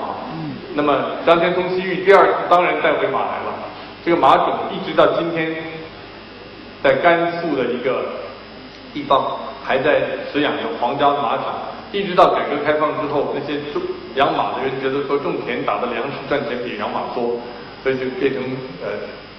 [0.73, 0.91] 那么
[1.23, 3.53] 张骞从西域第二次当然带回马来了，
[4.03, 5.55] 这个马种一直到今天，
[6.81, 8.03] 在甘肃的一个
[8.91, 10.01] 地方还在
[10.31, 11.55] 饲养着皇家马场，
[11.91, 13.81] 一直到改革开放之后，那些种
[14.15, 17.39] 养马的人觉得说种田打的粮食赚钱比养马多，
[17.81, 18.43] 所以就变成
[18.83, 18.89] 呃。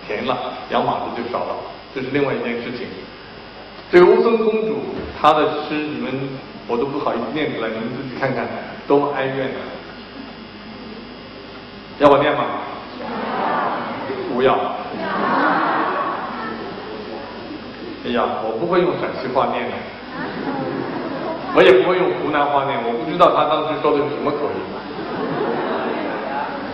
[0.08, 0.38] 田了，
[0.70, 1.56] 养马的就少了，
[1.92, 2.86] 这是另外一件事情。
[3.90, 4.78] 这个乌孙公主
[5.20, 6.12] 她的诗，你们
[6.68, 8.46] 我都不好意思念出来，你们自己看看，
[8.86, 9.58] 多么哀怨啊！
[11.98, 12.44] 要我念吗？
[14.32, 14.54] 不要。
[18.06, 19.72] 哎呀，我不会用陕西话念的，
[21.54, 24.58] 我也不会用湖南话念，我不知道他当时说的是什么口音。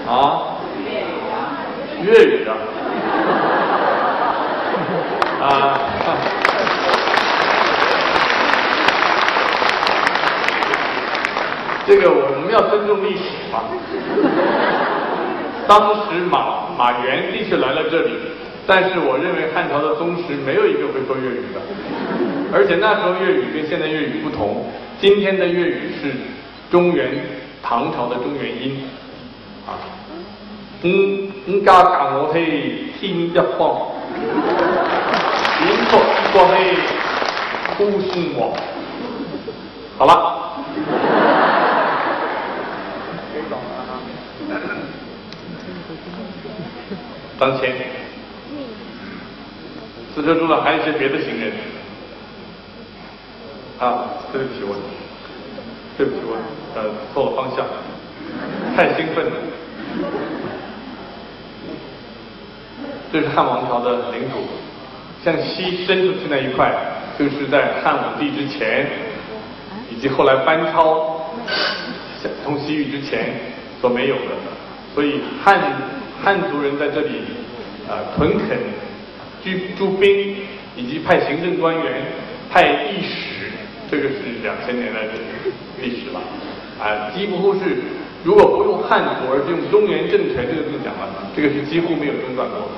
[0.08, 0.58] 啊？
[2.02, 2.50] 粤语的。
[5.40, 5.78] 啊，
[11.86, 13.62] 这个我们要尊重历史嘛。
[15.68, 18.18] 当时马马援的确来了这里，
[18.66, 21.60] 但是我认为汉朝的宗室没有一个会说粤语的，
[22.52, 24.66] 而且那时候粤语跟现在粤语不同，
[25.00, 26.12] 今天的粤语是
[26.70, 27.10] 中原
[27.62, 28.84] 唐朝的中原音
[29.66, 29.80] 啊。
[30.82, 33.90] 嗯，嗯家教我去天一方。
[35.62, 35.98] 银错
[36.32, 36.76] 过黑
[37.78, 38.52] 呼声我。
[39.96, 40.10] 好了。
[47.38, 47.74] 当前，
[50.14, 51.50] 四车住了还有一些别的行人。
[53.82, 54.76] 啊，对不起我，
[55.98, 56.38] 对不起我，
[56.76, 57.66] 呃，错了方向，
[58.76, 59.32] 太兴奋了。
[63.12, 64.38] 这是汉王朝的领土，
[65.24, 66.72] 向西伸出去那一块，
[67.18, 68.86] 就是在汉武帝之前，
[69.90, 71.32] 以及后来班超
[72.44, 73.34] 通西域之前
[73.80, 74.30] 所没有的，
[74.94, 75.60] 所以汉
[76.22, 77.22] 汉族人在这里
[77.90, 78.56] 啊屯垦、
[79.42, 80.36] 居驻兵，
[80.76, 82.04] 以及派行政官员、
[82.48, 83.31] 派御史，
[83.92, 85.12] 这个是两千年来的
[85.82, 86.20] 历史了，
[86.80, 87.60] 啊，几乎是
[88.24, 92.72] 如果不用汉族，而是用中原政权这个字讲了，这个是几乎没有中断过。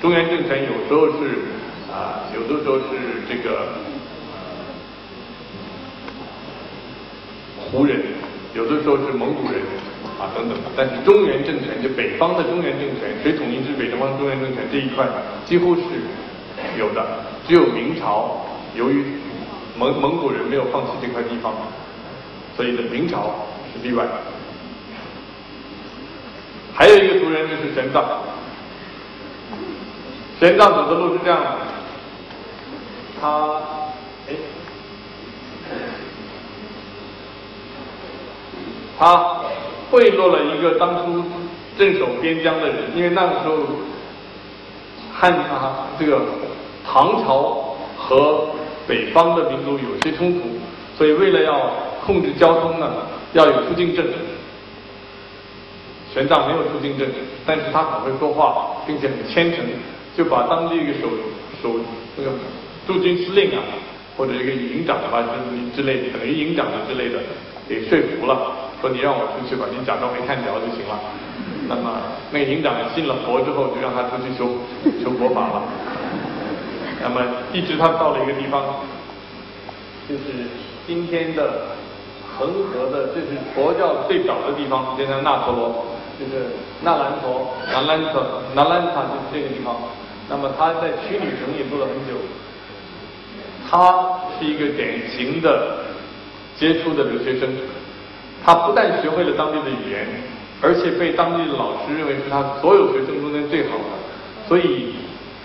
[0.00, 1.42] 中原政权有时候是
[1.90, 2.86] 啊，有的时候是
[3.28, 3.82] 这个
[7.58, 7.98] 胡人，
[8.54, 9.58] 有的时候是蒙古人
[10.20, 10.56] 啊等等。
[10.76, 15.04] 但是中原政权，就北方的中原政权，谁统一之北方中原政权这一块，
[15.44, 15.82] 几乎是
[16.78, 17.04] 有的。
[17.48, 19.18] 只有明朝，由于
[19.80, 21.54] 蒙蒙古人没有放弃这块地方，
[22.54, 23.34] 所以呢明朝
[23.72, 24.04] 是例外。
[26.74, 28.04] 还有一个族人就是玄奘。
[30.38, 31.48] 玄奘走的路是这样的，
[33.20, 33.60] 他
[34.28, 34.34] 哎，
[38.98, 39.40] 他
[39.90, 41.24] 贿赂了一个当初
[41.78, 43.56] 镇守边疆的人，因为那个时候
[45.12, 46.20] 汉啊这个
[46.86, 48.48] 唐朝和
[48.90, 50.48] 北方的民族有些冲突，
[50.98, 51.70] 所以为了要
[52.04, 52.90] 控制交通呢，
[53.34, 54.04] 要有出境证。
[56.12, 57.06] 玄奘没有出境证，
[57.46, 59.64] 但是他很会说话，并且很虔诚。
[60.16, 61.08] 就把当地一个守
[61.62, 61.78] 守
[62.16, 62.32] 那个
[62.84, 63.62] 驻军司令啊，
[64.16, 67.20] 或者一个营长吧之之类的，等于营长的之类的，
[67.68, 68.50] 给说服了，
[68.80, 70.98] 说你让我出去吧，你假装没看着就行了。
[71.68, 74.50] 那么那个营长信了佛之后，就让他出去求
[75.00, 75.62] 求佛法了。
[77.02, 78.62] 那么一直他到了一个地方，
[80.08, 80.22] 就是
[80.86, 81.62] 今天的
[82.38, 85.86] 恒河的，这是佛教最早的地方，就在那陀罗，
[86.18, 86.46] 就是
[86.82, 89.76] 那兰陀、那兰陀、那兰塔，就是这个地方。
[90.28, 92.20] 那么他在区里城也做了很久，
[93.68, 95.84] 他是一个典型的
[96.56, 97.48] 杰出的留学生，
[98.44, 100.06] 他不但学会了当地的语言，
[100.60, 103.84] 而且被当地的老师认为是他所有学生中间最好的。
[104.46, 104.94] 所以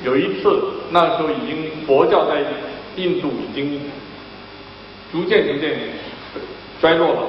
[0.05, 2.43] 有一次，那时候已经佛教在
[2.95, 3.81] 印度已经
[5.11, 5.75] 逐渐逐渐
[6.79, 7.19] 衰落了，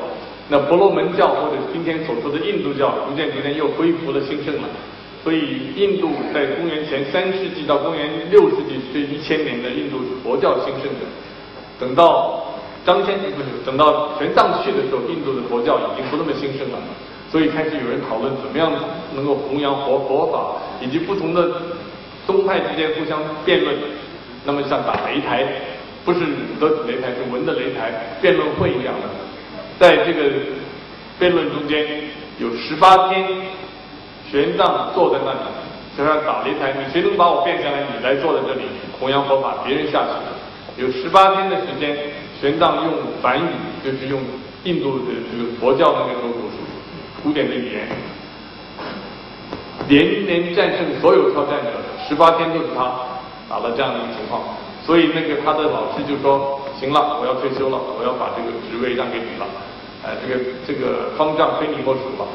[0.48, 4.68] 那婆罗门教或者今天所说的印度教逐渐逐渐又恢复了兴盛了。
[5.24, 11.06] 所以，印度在公元前三世纪到公元六世纪这一千年的印度是佛教兴盛的。
[11.80, 12.44] 等到
[12.84, 16.78] 张骞不是等到玄奘去的时候，印度的佛教已经不那么兴盛了。
[17.28, 18.72] 所以开始有人讨论怎么样
[19.16, 21.50] 能够弘扬佛佛法，以及不同的
[22.26, 23.74] 宗派之间互相辩论。
[24.44, 25.46] 那么像打擂台，
[26.04, 29.08] 不是武的擂台，是文的擂台，辩论会一样的。
[29.78, 30.30] 在这个
[31.18, 31.86] 辩论中间
[32.38, 33.24] 有十八天。
[34.28, 35.38] 玄奘坐在那里，
[35.96, 37.86] 就像打擂台，你谁能把我变下来？
[37.96, 38.62] 你来坐在这里
[38.98, 40.82] 弘扬佛法，别人下去。
[40.82, 41.96] 有十八天的时间，
[42.40, 43.46] 玄奘用梵语，
[43.84, 44.20] 就是用
[44.64, 46.32] 印度的这个佛教的那个时候
[47.22, 47.88] 古典的语言，
[49.86, 51.70] 连连战胜所有挑战者。
[52.08, 52.92] 十八天就是他
[53.48, 54.42] 打了这样的一个情况，
[54.84, 59.46] 所以那个他的老师就说：“行了，我要退休了，我要把这个职位让给你了。
[60.04, 62.26] 哎，这个这个方丈非你莫属了。”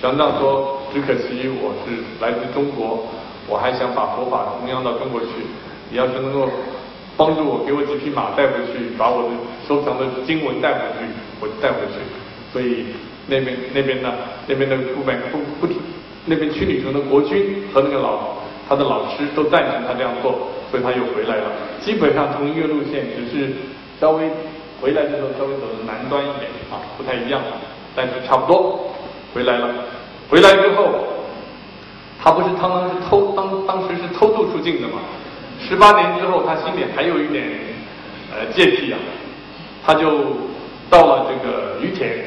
[0.00, 3.06] 玄奘说：“只可惜我是来自中国，
[3.46, 5.28] 我还想把佛法弘扬到中国去。
[5.90, 6.48] 你要是能够
[7.16, 9.30] 帮助我，给我几匹马带回去，把我的
[9.68, 11.08] 收藏的经文带回去，
[11.40, 12.00] 我带回去。
[12.52, 12.86] 所以
[13.26, 14.12] 那边那边呢，
[14.46, 15.72] 那边的不满不不，
[16.26, 18.36] 那边区里城的国君和那个老
[18.74, 21.46] 他的老师都赞成他这样做，所以他又回来了。
[21.80, 23.52] 基本上同一个路线，只是
[24.00, 24.28] 稍微
[24.82, 27.40] 回来的时候稍微走的南端一点啊，不太一样，
[27.94, 28.90] 但是差不多。”
[29.32, 29.68] 回来了，
[30.28, 30.90] 回来之后，
[32.22, 35.00] 他不是当当是偷当当时是偷渡出境的嘛？
[35.60, 37.44] 十八年之后，他心里还有一点
[38.32, 38.98] 呃芥蒂啊，
[39.84, 40.36] 他就
[40.88, 42.24] 到了这个于田，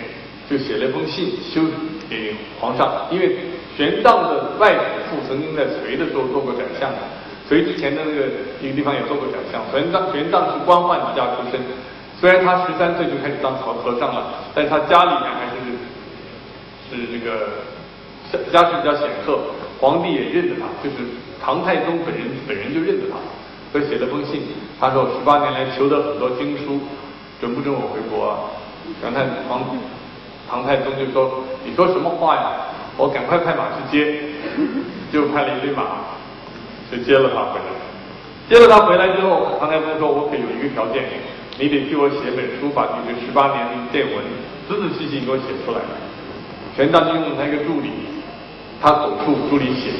[0.49, 1.61] 就写了一封信修
[2.09, 3.37] 给皇上，因为
[3.77, 6.89] 玄奘的外祖父曾经在隋的时候做过宰相，
[7.47, 8.25] 隋之前的那个
[8.59, 9.61] 一个地方也做过宰相。
[9.71, 11.61] 玄奘玄奘是官宦之家出身，
[12.19, 15.77] 虽然他十三岁就开始当和和尚了，但是他家里面还是。
[16.89, 17.49] 是这个
[18.31, 19.37] 家家世比较显赫，
[19.77, 21.03] 皇帝也认得他，就是
[21.43, 23.17] 唐太宗本人本人就认得他，
[23.73, 24.43] 所以写了封信，
[24.79, 26.79] 他说十八年来求得很多经书，
[27.41, 28.39] 准不准我回国啊？
[29.01, 29.59] 唐太唐
[30.49, 32.51] 唐太宗就说你说什么话呀？
[32.97, 34.19] 我赶快派马去接，
[35.13, 35.83] 就派了一堆马，
[36.91, 37.69] 就接了他回来。
[38.49, 41.03] 接了他回来之后，唐太宗说我可有一个条件，
[41.59, 44.23] 你得替我写本书，把你这十八年的见闻
[44.67, 45.79] 仔仔细细给我写出来。
[46.75, 47.91] 玄奘就用他一个助理，
[48.81, 49.91] 他口述助理写，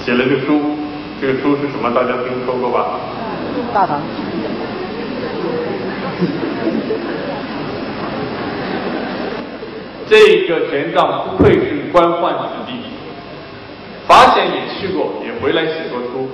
[0.00, 0.60] 写了个书。
[1.20, 1.90] 这个书是什么？
[1.94, 2.98] 大家听说过吧？
[3.72, 4.00] 大唐。
[10.12, 12.74] 这个玄奘不愧是官宦子弟，
[14.06, 16.28] 法显也去过，也回来写过书。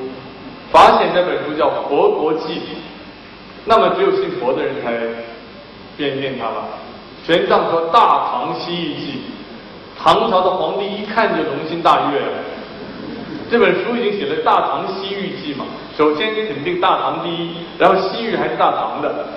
[0.72, 2.54] 法显这本书叫《佛国记》，
[3.66, 4.98] 那么只有信佛的人才
[5.96, 6.64] 便念他了。
[7.24, 9.12] 玄奘说《大唐西域记》。
[9.96, 12.32] 唐朝的皇帝一看就龙心大悦了。
[13.48, 15.64] 这本书已经写了《大唐西域记》嘛，
[15.96, 19.28] 首先你肯定大唐第一，然后西域还是大唐的，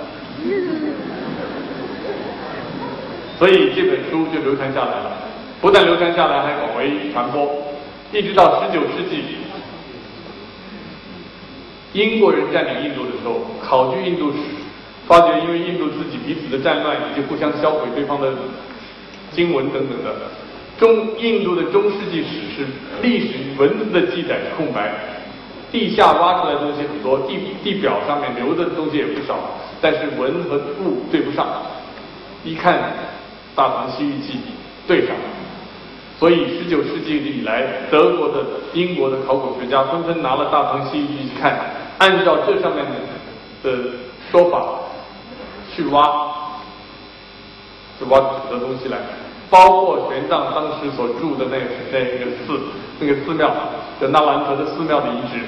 [3.42, 5.10] 所以这本书就流传下来了。
[5.60, 7.50] 不但流传下来，还广为传播，
[8.12, 9.20] 一直到十九世纪，
[11.92, 14.38] 英国人占领印度的时候，考据印度史，
[15.08, 18.32] 发觉因为印度自己彼此的战乱，以及互相销毁对方的
[19.32, 20.14] 经文等等的。
[20.78, 22.66] 中印度的中世纪史是
[23.02, 23.26] 历史
[23.58, 24.94] 文字的记载是空白，
[25.72, 29.36] 地下挖出来的东西很多，地地表上面留的东西也不少，
[29.80, 31.44] 但是文和物对不上。
[32.44, 32.74] 一看
[33.54, 34.32] 《大唐西域记》
[34.86, 35.14] 对上，
[36.18, 41.58] 所以十九世纪以来，德国的、英国的考古学家纷纷拿了《大唐西域记》去看，
[41.98, 42.84] 按照这上面
[43.62, 43.90] 的的
[44.30, 44.62] 说法
[45.74, 46.02] 去挖，
[48.00, 48.98] 就挖出很多东西来。
[49.50, 51.58] 包括玄奘当时所住的那
[51.92, 52.58] 那个寺，
[52.98, 53.48] 那个寺庙
[54.00, 55.44] 叫那兰陀的寺庙的遗址，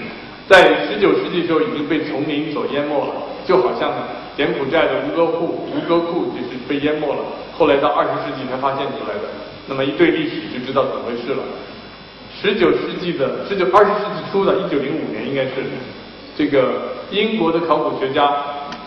[0.46, 3.14] 在十九世纪时候已经被丛林所淹没了，
[3.46, 3.90] 就好像
[4.36, 7.20] 柬埔寨的吴哥窟，吴哥窟就是被淹没了。
[7.52, 9.28] 后来到二十世纪才发现出来的，
[9.66, 11.42] 那么一对历史就知道怎么回事了。
[12.34, 15.62] 十九世纪的十九二十世纪初的一九零五年应该是，
[16.36, 18.28] 这个英国的考古学家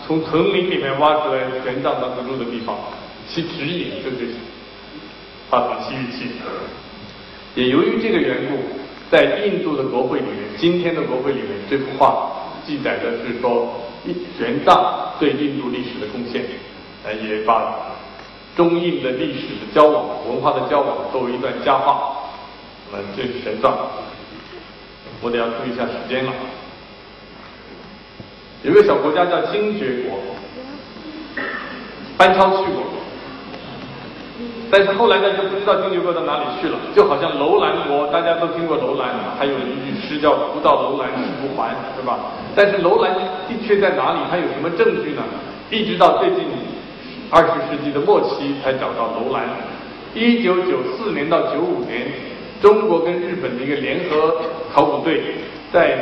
[0.06, 2.76] 从丛林里面挖出来玄奘当时住的地方，
[3.26, 4.28] 其指引就是。
[5.50, 6.28] 大唐西域记，
[7.54, 8.58] 也由于这个缘故，
[9.10, 12.30] 在印度的国会里面，今天的国会里面，这幅画
[12.66, 13.72] 记载的是说，
[14.38, 16.44] 玄奘对印度历史的贡献，
[17.04, 17.96] 呃，也把
[18.56, 22.16] 中印的历史的交往、文化的交往作为一段佳话。
[22.90, 23.72] 那么这是玄奘，
[25.20, 26.32] 我得要注意一下时间了。
[28.62, 30.18] 有个小国家叫精绝国，
[32.16, 32.97] 班超去过。
[34.70, 39.08] 但是后来呢，就不知道精绝国到哪里去了，就好像楼兰国，大家都听过楼兰，
[39.38, 42.18] 还有一句诗叫“不到楼兰誓不还”，是吧？
[42.54, 43.14] 但是楼兰
[43.48, 44.18] 的确在哪里？
[44.30, 45.22] 它有什么证据呢？
[45.70, 46.44] 一直到最近
[47.30, 49.44] 二十世纪的末期才找到楼兰。
[50.14, 52.06] 一九九四年到九五年，
[52.60, 54.36] 中国跟日本的一个联合
[54.74, 55.22] 考古队，
[55.72, 55.98] 在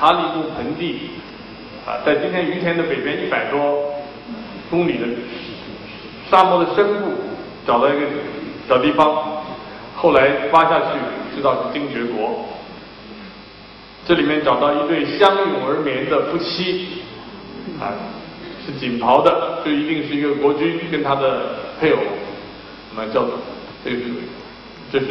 [0.00, 1.10] 塔里木盆地
[1.86, 3.84] 啊，在今天于田的北边一百多
[4.70, 5.06] 公里的
[6.30, 7.10] 沙漠的深部。
[7.68, 8.06] 找到一个
[8.66, 9.42] 小地方，
[9.94, 10.86] 后来挖下去，
[11.36, 12.46] 知道是精绝国。
[14.06, 17.02] 这里面找到一对相拥而眠的夫妻，
[17.78, 17.92] 啊，
[18.64, 21.98] 是锦袍的，就一定是一个国君跟他的配偶，
[22.96, 23.34] 那叫做，
[23.84, 24.02] 这是
[24.90, 25.06] 这是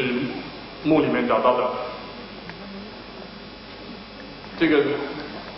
[0.83, 1.63] 墓里面找到的。
[4.59, 4.81] 这个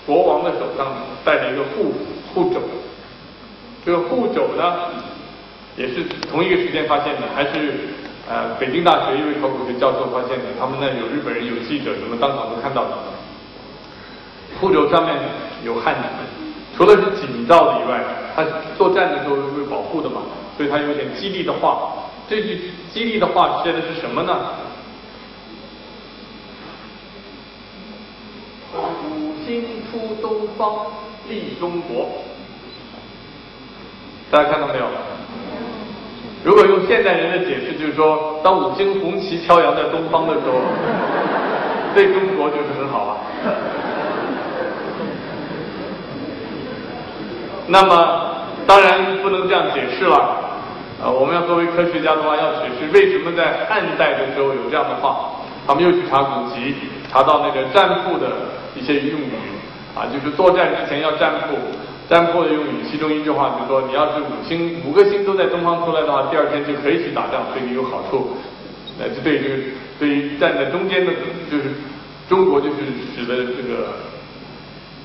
[0.06, 1.94] 国王的手上戴着一个护
[2.34, 2.60] 护肘，
[3.86, 4.76] 这个护肘呢。
[5.80, 7.88] 也是同一个时间发现的，还是
[8.28, 10.44] 呃北京大学一位考古学教授发现的。
[10.60, 12.98] 他们那有日本人有记者，什么当场都看到的。
[14.60, 15.16] 护肘上面
[15.64, 16.10] 有汗渍，
[16.76, 18.04] 除了是紧造的以外，
[18.36, 18.44] 他
[18.78, 20.24] 作战的时候是为保护的嘛，
[20.58, 21.94] 所以他有点激励的话。
[22.28, 24.38] 这句激励的话写的是什么呢？
[28.76, 30.88] 五星出东方，
[31.30, 32.10] 利中国。
[34.30, 34.86] 大家看到没有？
[36.44, 40.56] 如果用现代人的解释，就是说，当五星红旗飘扬在东方的时候，
[41.94, 43.18] 对中国就是很好啊。
[47.68, 48.36] 那么，
[48.66, 50.38] 当然不能这样解释了。
[51.04, 55.32] 呃，我们要作为科学家的话，要解释为什么在汉代的时候有这样的话。
[55.68, 56.74] 他们又去查古籍，
[57.12, 58.28] 查到那个战俘的
[58.76, 59.32] 一些用语，
[59.96, 61.56] 啊，就是作战之前要战俘。
[62.10, 68.36] 占卜的用语，其中一句话就说：你要是五星五个星都在东方出来的话，第二天就可以去打仗，对你有好处。
[69.00, 69.56] 呃，这对这个
[70.00, 71.14] 对于站在中间的，
[71.52, 71.66] 就是
[72.28, 72.78] 中国就是
[73.16, 73.94] 指的这个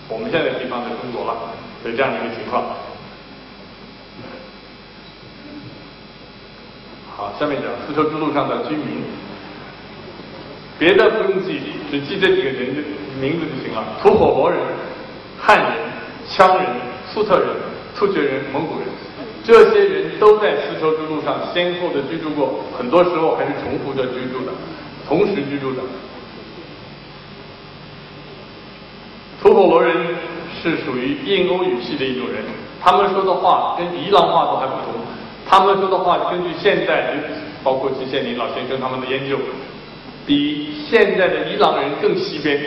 [0.09, 1.37] 我们现在地方的中国了，
[1.85, 2.65] 是这样的一个情况。
[7.15, 9.05] 好，下面讲丝绸之路上的居民，
[10.79, 12.83] 别的不用记，只记这几个人的
[13.21, 14.59] 名字就行了：吐火罗人、
[15.39, 15.73] 汉人、
[16.29, 16.67] 羌人、
[17.15, 17.49] 粟特人、
[17.97, 18.89] 突厥人、蒙古人。
[19.45, 24.51] 这些人都在丝绸之路上先后的居住过，很多时候还是重复着居住的，
[25.07, 25.83] 同时居住的。
[29.41, 29.95] 吐火罗人
[30.61, 32.43] 是属于印欧语系的一种人，
[32.81, 34.95] 他们说的话跟伊朗话都还不同。
[35.47, 37.15] 他们说的话根据现在，
[37.63, 39.37] 包括季羡林老先生他们的研究，
[40.25, 42.59] 比现在的伊朗人更西边，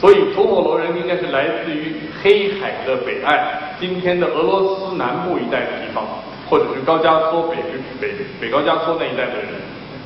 [0.00, 3.38] 所以吐火罗人应该是来自于黑海的北岸，
[3.80, 6.04] 今天的俄罗斯南部一带的地方。
[6.48, 7.56] 或者是高加索北
[8.00, 9.48] 北北高加索那一带的人，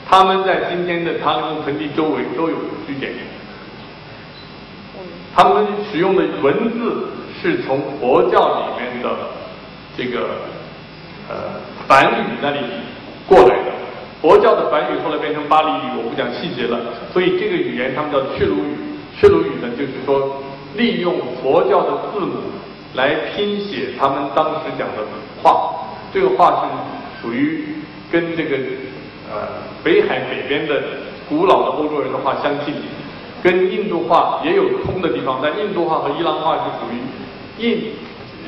[0.09, 3.13] 他们在今天的塔里木盆地周围都有据点。
[5.37, 9.11] 他们使用的文字是从佛教里面的
[9.95, 10.29] 这个
[11.29, 12.61] 呃梵语那里
[13.29, 13.73] 过来的。
[14.23, 16.81] 佛教的梵语后来变成巴利语，我不讲细节了。
[17.13, 18.77] 所以这个语言他们叫赤卢语。
[19.21, 20.41] 赤卢语呢，就是说
[20.77, 22.33] 利用佛教的字母
[22.95, 25.05] 来拼写他们当时讲的
[25.43, 25.77] 话。
[26.13, 27.65] 这个话是属于
[28.11, 28.57] 跟这个
[29.31, 29.47] 呃
[29.85, 30.83] 北海北边的
[31.29, 32.75] 古老的欧洲人的话相近，
[33.45, 36.99] 跟印度话也有通的地方，但印度话和伊朗话是属于
[37.65, 37.93] 印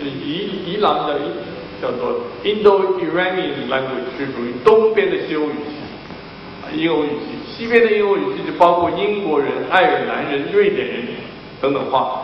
[0.03, 1.21] 伊伊朗的
[1.81, 11.03] 叫做 Indo-Iranian language 是属于东边的西欧语系，啊，英欧语系，西边的印欧语系就包括英国人、爱尔兰人、瑞典人
[11.61, 12.23] 等等话，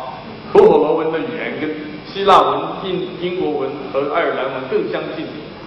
[0.52, 1.88] 吐火罗文的语言跟。
[2.08, 5.26] 希腊文、印英国文和爱尔兰文更相近，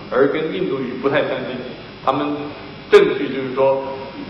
[0.10, 1.56] 而跟印度语不太相近。
[2.04, 2.36] 他们
[2.90, 3.84] 证据就是说，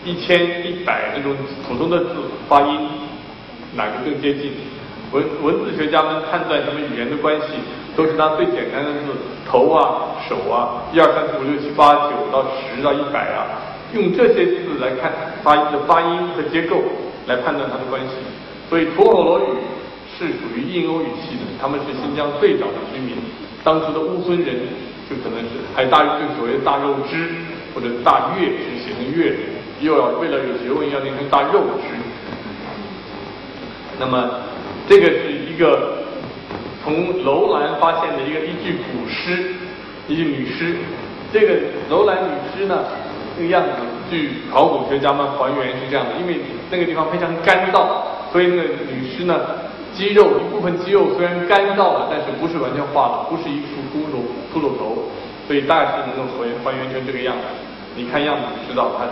[0.03, 1.33] 一千一百这种
[1.65, 2.09] 普通的字
[2.49, 2.79] 发音，
[3.75, 4.51] 哪个更接近？
[5.13, 7.47] 文文字学家们判断他们语言的关系，
[7.95, 9.15] 都是拿最简单的字，
[9.49, 13.47] 头啊、手啊，一二三四五六七八九到十到一百啊，
[13.93, 15.11] 用这些字来看
[15.43, 16.83] 发音的发音和结构
[17.27, 18.15] 来判断它的关系。
[18.69, 19.43] 所以吐火罗语。
[20.19, 23.15] 是属于印欧语系的，他们是新疆最早的居民。
[23.63, 24.55] 当时的乌孙人
[25.09, 27.27] 就可能是还大，就所谓的大肉支
[27.73, 29.33] 或者大月支写成月，
[29.79, 31.97] 又要为了有学问要念成大肉支。
[33.99, 34.41] 那么
[34.87, 36.03] 这个是一个
[36.83, 39.55] 从楼兰发现的一个一具古尸，
[40.07, 40.75] 一具女尸。
[41.33, 41.55] 这个
[41.89, 42.83] 楼兰女尸呢，
[43.41, 43.81] 这个样子，
[44.11, 49.41] 据考古学家们还原是这样的，因为那个地方非常干燥，所以那个女尸呢。
[49.93, 55.11] 肌肉一部分肌肉虽然干燥了，但是不是完全化了，不是一副骷髅骷髅头，
[55.45, 57.43] 所以大致能够还原还原成这个样子。
[57.97, 59.11] 你看样子就知道他是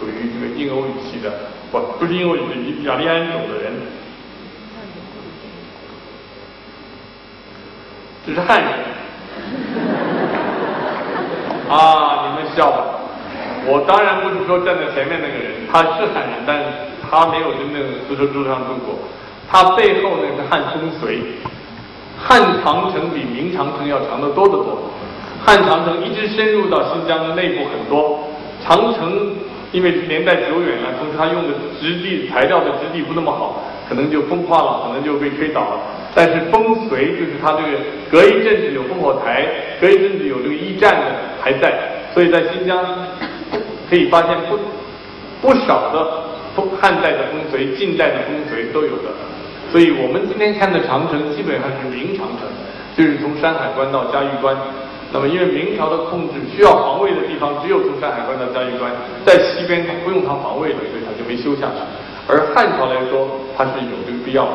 [0.00, 1.32] 属于这个印欧语系的，
[1.70, 3.72] 不不是印欧语系，雅利安种的人。
[8.26, 8.70] 这是汉人。
[11.70, 12.97] 啊，你们笑吧。
[13.66, 16.62] 我当然不是说站在前面那个人，他是汉人，但
[17.02, 18.94] 他没有真正丝绸之路上住过。
[19.50, 21.20] 他背后呢是汉风随，
[22.18, 24.90] 汉长城比明长城要长得多得多。
[25.44, 28.28] 汉长城一直深入到新疆的内部很多，
[28.62, 29.32] 长城
[29.72, 35.80] 因为年代久远了，同时它用的质地材料的质地不那么好，可能就风化了，可能就被吹倒了。
[36.14, 37.78] 但是风随就是它这个
[38.10, 39.46] 隔一阵子有烽火台，
[39.80, 41.06] 隔一阵子有这个驿站的
[41.40, 41.72] 还在，
[42.12, 42.76] 所以在新疆
[43.88, 44.58] 可以发现不
[45.40, 46.28] 不少的
[46.80, 49.10] 汉代的风随、晋代的风随都有的。
[49.70, 52.48] 所以我们今天看的长城基本上是明长城，
[52.96, 54.56] 就是从山海关到嘉峪关。
[55.12, 58.92] 那么因为明朝的控制需要防卫的地方只有从山海关到嘉峪关，
[59.24, 61.80] 在西边它不用它防卫了，所以它就没修下去。
[62.26, 64.52] 而汉朝来说，它是有这个必要的。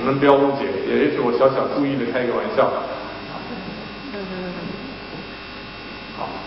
[0.00, 2.66] 你们不要误解，也是我小小故意的开一个玩笑。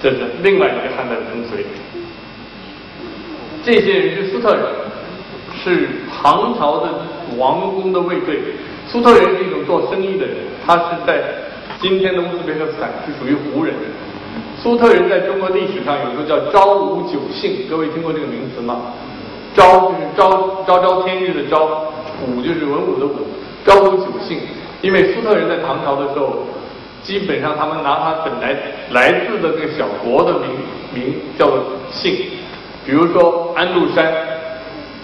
[0.05, 1.65] 这是另外一个汉代的风随。
[3.63, 4.63] 这些人是斯特人。
[5.57, 7.01] 是唐朝的
[7.37, 8.39] 王宫的卫队，
[8.87, 11.23] 苏特人是一种做生意的人，他是在
[11.79, 13.73] 今天的乌兹别克斯坦是属于胡人。
[14.61, 18.93] 苏特人在中国历史上有一个叫昭武九姓，各位听过这个名词吗？
[19.55, 21.91] 昭就是昭昭昭天日的昭，
[22.27, 23.15] 武就是文武的武，
[23.65, 24.37] 昭武九姓。
[24.81, 26.43] 因为苏特人在唐朝的时候，
[27.05, 28.57] 基本上他们拿他本来
[28.89, 30.49] 来自的这个小国的名
[30.93, 32.13] 名叫做姓，
[32.85, 34.11] 比如说安禄山。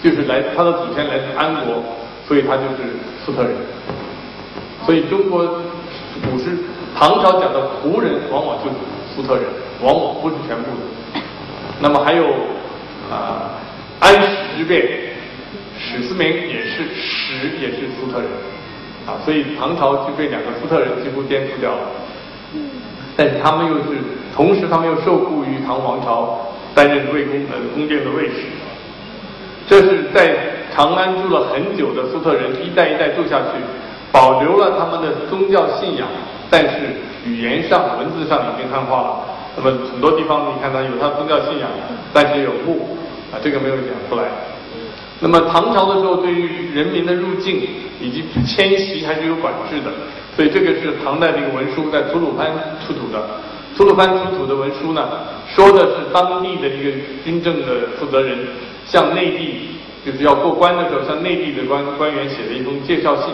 [0.02, 1.80] 就是来他的祖先来自安国，
[2.26, 3.52] 所以他就是粟特人。
[4.84, 5.46] 所以中国
[6.28, 6.58] 古诗
[6.98, 8.74] 唐朝讲的胡人，往往就是
[9.14, 9.44] 粟特人，
[9.80, 11.22] 往往不是全部的。
[11.78, 12.24] 那么还有
[13.12, 13.54] 啊
[14.00, 14.84] 安史之变，
[15.78, 18.28] 史思明也是史也是粟特人，
[19.06, 21.80] 啊，所以唐朝就被两个粟特人几乎颠覆掉了。
[23.16, 23.98] 但是他们又是
[24.34, 26.38] 同时，他们又受雇于唐王朝
[26.74, 28.46] 担任魏公的宫殿的卫士。
[29.66, 30.34] 这是在
[30.74, 33.60] 长安住了很久的粟特人一代一代住下去，
[34.10, 36.08] 保留了他们的宗教信仰，
[36.50, 36.78] 但是
[37.24, 39.20] 语言上、文字上已经汉化了。
[39.56, 41.68] 那么很多地方你看他有他宗教信仰，
[42.12, 42.96] 但是有墓
[43.32, 44.24] 啊，这个没有讲出来。
[45.22, 47.62] 那么唐朝的时候，对于人民的入境
[48.00, 49.92] 以及迁徙还是有管制的，
[50.34, 52.50] 所以这个是唐代的一个文书，在吐鲁番
[52.84, 53.24] 出土的。
[53.76, 55.08] 吐鲁番出土的文书呢，
[55.46, 56.90] 说的是当地的一个
[57.24, 58.36] 军政的负责人
[58.84, 63.32] 向内地就是要过关的时候，向内地的官官员写了一封介绍信，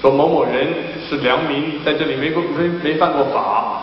[0.00, 0.66] 说某某人
[1.08, 3.76] 是良民，在这里没过没没犯过法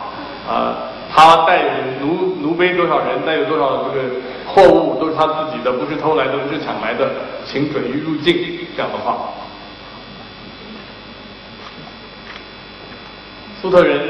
[0.50, 0.92] 啊。
[1.16, 1.64] 他带
[2.02, 4.04] 奴奴婢多少人，带有多少这个
[4.46, 7.10] 货物，都是他自己的，不是偷来的，不是抢来的，
[7.46, 8.36] 请准予入境。
[8.76, 9.30] 这样的话，
[13.62, 14.02] 粟特人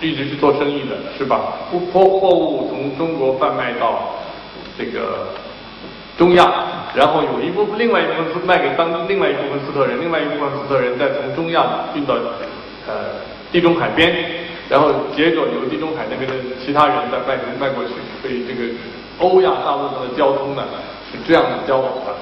[0.00, 1.40] 一直是做生意的，是吧？
[1.70, 4.16] 不货货物从中国贩卖到
[4.76, 5.28] 这个
[6.18, 6.52] 中亚，
[6.92, 12.16] 然后有一部分，另外一部分是卖给当地另外一部分粟特人，另外一部分粟特人再从中亚运到
[12.88, 12.94] 呃
[13.52, 14.12] 地中海边。
[14.68, 18.68] 然后接着由地中海那边的其他人再卖卖过去，所以这个
[19.18, 20.62] 欧亚大陆上的交通呢
[21.10, 22.14] 是这样的交往的。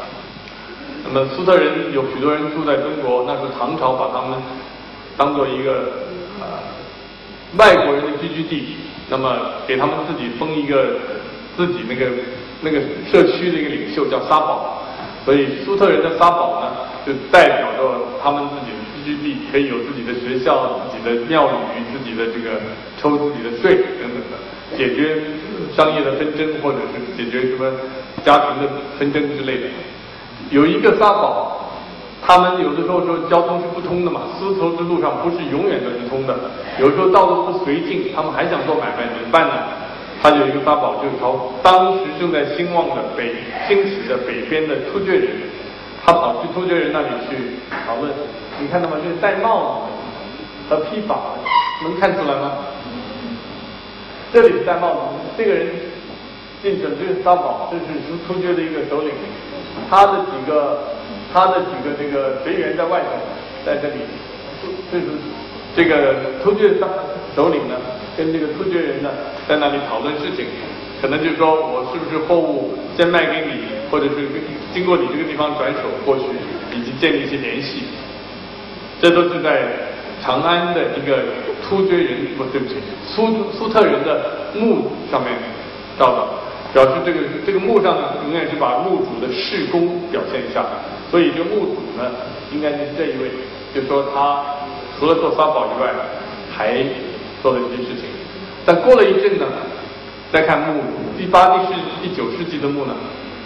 [1.04, 4.38] 那么苏特人有许多人住在中国，那是唐朝把他们
[5.16, 5.90] 当做一个
[6.40, 6.46] 呃
[7.56, 8.76] 外国人的聚居地，
[9.08, 9.36] 那么
[9.66, 10.98] 给他们自己封一个
[11.56, 12.06] 自己那个
[12.60, 12.80] 那个
[13.10, 14.82] 社区的一个领袖叫沙堡，
[15.24, 16.70] 所以苏特人的沙堡呢
[17.04, 18.75] 就代表着他们自己。
[19.06, 22.58] 基地可以有自己的学校、自己的庙宇、自己的这个
[22.98, 24.34] 抽自己的税等等的，
[24.76, 25.22] 解决
[25.76, 27.70] 商业的纷争或者是解决什么
[28.24, 29.68] 家庭的纷争之类的。
[30.50, 31.70] 有一个沙堡，
[32.20, 36.34] 他们有的时候说交通是不通的嘛，丝绸之路上不是永远都是通的，
[36.80, 39.54] 有时候道路不随径，他们还想做买卖怎么办呢？
[40.20, 43.36] 他有一个沙堡，就是朝当时正在兴旺的北
[43.68, 45.28] 兴起的北边的突厥人，
[46.04, 47.36] 他跑去突厥人那里去
[47.86, 48.10] 讨论。
[48.60, 48.96] 你看到吗？
[49.02, 51.16] 就是戴帽子和披发，
[51.82, 52.52] 能看出来吗？
[54.32, 54.98] 这里戴帽子，
[55.36, 55.68] 这个人
[56.62, 59.10] 进去了，这是沙宝，这是突厥的一个首领，
[59.90, 60.78] 他的几个
[61.32, 63.06] 他的几个这个随员在外头，
[63.64, 64.00] 在这里，
[64.90, 65.04] 这是
[65.76, 66.88] 这个突厥大
[67.36, 67.76] 首领呢，
[68.16, 69.10] 跟这个突厥人呢
[69.46, 70.46] 在那里讨论事情，
[71.00, 74.28] 可能就是说我是不是货物先卖给你，或者是
[74.72, 76.24] 经过你这个地方转手过去，
[76.74, 77.84] 以及建立一些联系。
[79.00, 79.62] 这都是在
[80.22, 81.18] 长安的一个
[81.62, 82.76] 突厥人，不对不起，
[83.06, 85.32] 苏苏特人的墓上面
[85.98, 86.26] 照的，
[86.72, 90.64] 表示这个这个墓上呢永远是把墓主的事功表现一下，
[91.10, 92.10] 所以这墓主呢，
[92.52, 93.30] 应该是这一位，
[93.74, 94.42] 就说他
[94.98, 95.92] 除了做沙宝以外，
[96.50, 96.82] 还
[97.42, 98.04] 做了一些事情。
[98.64, 99.46] 但过了一阵呢，
[100.32, 100.82] 再看墓，
[101.18, 102.94] 第八、第十、第九世纪的墓呢。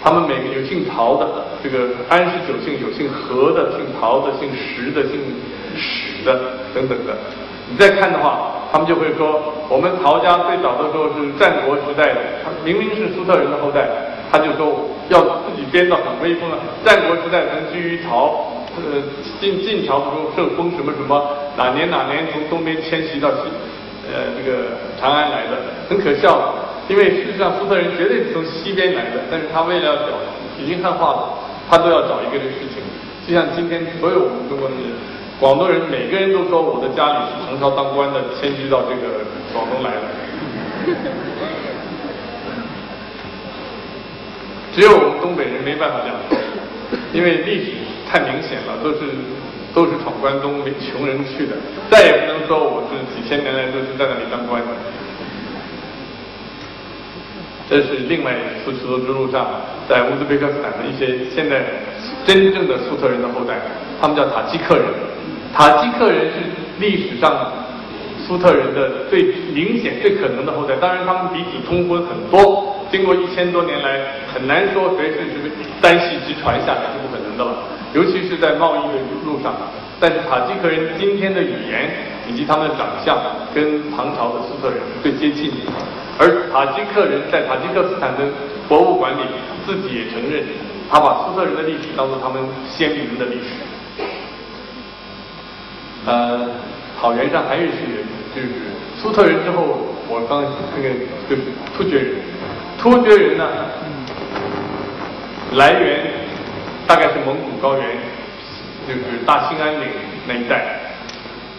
[0.03, 1.27] 他们每个有姓曹的，
[1.63, 5.19] 这个安氏九姓有姓何的，姓曹的，姓石的，姓
[5.77, 6.33] 史的
[6.73, 7.13] 等等的。
[7.69, 9.39] 你再看的话，他们就会说，
[9.69, 13.87] 我们曹家最早的时候是战国时代的，他明明是粟特人的后代，
[14.31, 16.57] 他就说要自己编造很威风啊。
[16.83, 18.99] 战国时代曾居于曹，呃，
[19.39, 23.43] 晋晋朝的时候受封什么什么，哪年哪年从东边迁徙到西，
[24.11, 26.55] 呃，这个长安来的，很可笑。
[26.89, 30.07] 因为事实上，粟特人绝对是从西边来的，但是他为了要表
[30.59, 31.33] 已经汉化了，
[31.69, 32.83] 他都要找一个这个事情。
[33.27, 34.77] 就像今天所有我们中国人、
[35.39, 39.23] 广东人，每个人都说我的家里是唐朝当官的，迁居到这个
[39.53, 40.01] 广东来的。
[44.73, 46.17] 只有我们东北人没办法这样，
[47.13, 47.71] 因为历史
[48.09, 48.99] 太明显了，都是
[49.73, 51.55] 都是闯关东、穷人去的，
[51.89, 54.67] 再也不能说我是几千年来都是在那里当官的。
[57.71, 59.47] 这是另外一次丝绸之路上，
[59.87, 61.63] 在乌兹别克斯坦的一些现在
[62.25, 63.55] 真正的粟特人的后代，
[64.01, 64.83] 他们叫塔吉克人。
[65.53, 66.43] 塔吉克人是
[66.81, 67.31] 历史上
[68.27, 70.75] 粟特人的最明显、最可能的后代。
[70.81, 74.01] 当然，他们彼此通婚很多，经过一千多年来，
[74.33, 77.63] 很难说谁是这个单系直传下来是不可能的了。
[77.93, 79.55] 尤其是在贸易的路上，
[79.97, 81.89] 但是塔吉克人今天的语言
[82.27, 83.17] 以及他们的长相，
[83.55, 85.53] 跟唐朝的粟特人最接近。
[86.19, 88.19] 而塔吉克人在塔吉克斯坦的
[88.67, 89.21] 博物馆里，
[89.65, 90.43] 自己也承认，
[90.89, 93.49] 他把苏特人的历史当做他们先民的历史。
[96.05, 96.49] 呃，
[96.99, 98.05] 草原上还有一些人，
[98.35, 98.47] 就是
[98.97, 100.43] 苏特人之后，我刚
[100.75, 100.89] 那个
[101.29, 101.41] 就是
[101.75, 102.15] 突厥人。
[102.77, 103.47] 突厥人呢，
[105.53, 106.05] 来源
[106.87, 107.87] 大概是蒙古高原，
[108.87, 109.87] 就是大兴安岭
[110.27, 110.90] 那一带。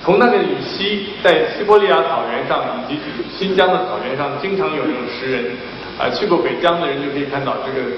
[0.04, 3.00] 从那个以西，在西伯利亚草原上以及
[3.30, 5.44] 新疆的草原上，经常有这种石人。
[5.98, 7.88] 啊，去过北疆的人就可以看到这个。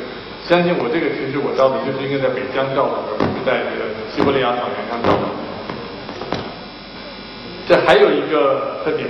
[0.44, 5.24] 相信我，这个其实我照的就是应该在北疆照的，而不是在这个西伯利亚草原上照的。
[7.66, 9.08] 这还有一个特点，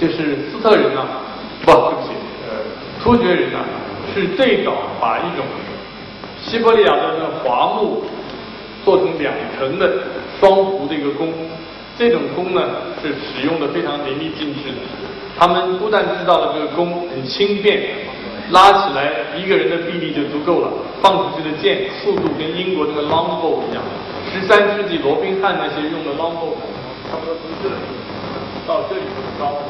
[0.00, 1.04] 就是斯特人呢，
[1.60, 2.08] 不，对不起，
[2.48, 2.56] 呃，
[3.04, 3.58] 突厥人呢，
[4.14, 5.44] 是最早把一种
[6.40, 8.02] 西伯利亚的那个桦木
[8.82, 9.86] 做成两层的
[10.38, 11.32] 双弧的一个弓，
[11.98, 12.62] 这种弓呢
[13.02, 14.78] 是使用的非常淋漓尽致的。
[15.38, 17.82] 他们不但知道了这个弓很轻便，
[18.50, 20.70] 拉起来一个人的臂力就足够了，
[21.02, 23.82] 放出去的箭速度跟英国这个 longbow 一样。
[24.32, 26.56] 十三世纪罗宾汉那些用的 longbow。
[27.06, 27.76] 差不多从这里
[28.66, 29.62] 到这里这么高，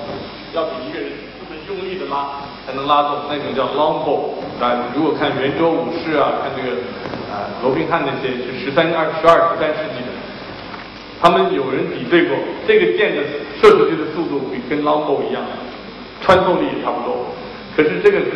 [0.55, 4.33] 要比一个人这么用力的拉才能拉动，那种叫 longbow。
[4.59, 6.81] 啊，如果看圆桌武士啊，看这个
[7.29, 10.09] 啊罗宾汉那些是十三、二十二、十三世纪的，
[11.21, 12.37] 他们有人比对过，
[12.67, 13.23] 这个箭的
[13.61, 15.43] 射出去的速度比跟拉弓一样，
[16.21, 17.33] 穿透力也差不多。
[17.77, 18.31] 可是这个是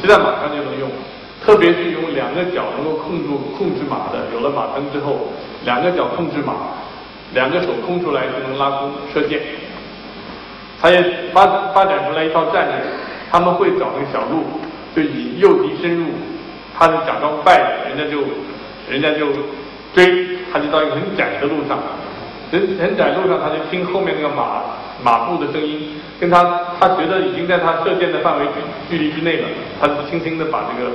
[0.00, 0.90] 骑在马上就能用，
[1.44, 5.28] 特别是用两个脚能够控住控制马的，有了马蹬之后，
[5.64, 6.54] 两个脚控制马。
[7.34, 9.40] 两个手空出来就能拉弓射箭，
[10.78, 11.02] 他也
[11.32, 12.76] 发发展出来一套战略，
[13.30, 14.44] 他们会找那个小路，
[14.94, 16.08] 就以诱敌深入，
[16.78, 18.20] 他就假装败了，人家就
[18.90, 19.32] 人家就
[19.94, 21.78] 追，他就到一个很窄的路上，
[22.52, 24.62] 人人在路上，他就听后面那个马
[25.02, 28.46] 马步的声音，跟他他觉得已经在他射箭的范围
[28.88, 29.48] 距距离之内了，
[29.80, 30.92] 他就轻轻的把这个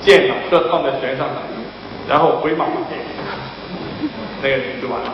[0.00, 1.28] 箭啊射放在弦上，
[2.08, 2.64] 然后回马
[4.42, 5.12] 那个就完了。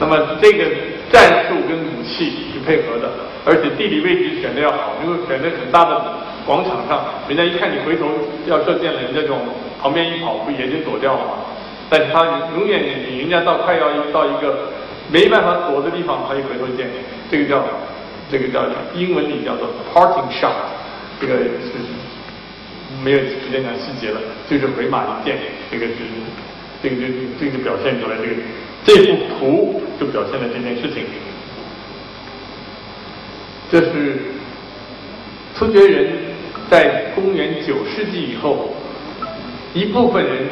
[0.00, 0.64] 那么这个
[1.12, 3.08] 战术跟武器是配合的，
[3.44, 4.94] 而且地理位置选的要好。
[5.04, 6.02] 如果选在很大的
[6.44, 8.08] 广场上，人家一看你回头
[8.46, 9.36] 要射箭了，人家就
[9.80, 11.32] 旁边一跑，不也就躲掉了吗？
[11.92, 12.24] 但是他
[12.56, 12.82] 永远
[13.18, 14.70] 人家到快要到一个
[15.10, 16.88] 没办法躲的地方，他一回头见，
[17.30, 17.62] 这个叫
[18.30, 18.64] 这个叫
[18.94, 20.54] 英文里叫做 parting shot，
[21.20, 21.76] 这个是
[23.04, 24.18] 没有时间讲细节了，
[24.48, 25.36] 就是回马一箭，
[25.70, 25.92] 这个是
[26.82, 27.02] 这个就
[27.38, 28.32] 这个表现出来这个。
[28.84, 31.04] 这幅图就表现了这件事情。
[33.70, 34.18] 这是
[35.54, 36.12] 突厥人
[36.70, 38.74] 在公元九世纪以后，
[39.74, 40.48] 一部分人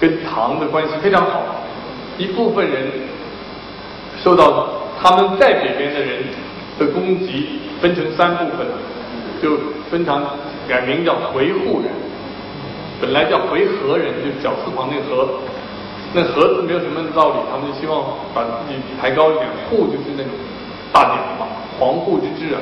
[0.00, 1.42] 跟唐的关系非常好，
[2.16, 2.90] 一部分人
[4.22, 4.68] 受到
[5.00, 6.24] 他们在北边的人
[6.78, 8.66] 的攻击，分成三部分，
[9.42, 9.58] 就
[9.90, 10.24] 分成
[10.66, 11.92] 改名叫回鹘人，
[13.00, 15.28] 本来叫回纥人，就绞丝旁那个纥。
[16.12, 18.02] 那盒子没有什么道理，他们就希望
[18.34, 19.46] 把自己抬高一点。
[19.68, 20.32] 户就是那种
[20.92, 21.46] 大点嘛，
[21.78, 22.58] 皇户之治啊，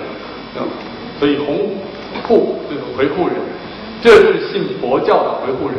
[1.18, 1.70] 所以红
[2.24, 3.36] 户就是回鹘人，
[4.02, 5.78] 这是信佛教的回鹘人。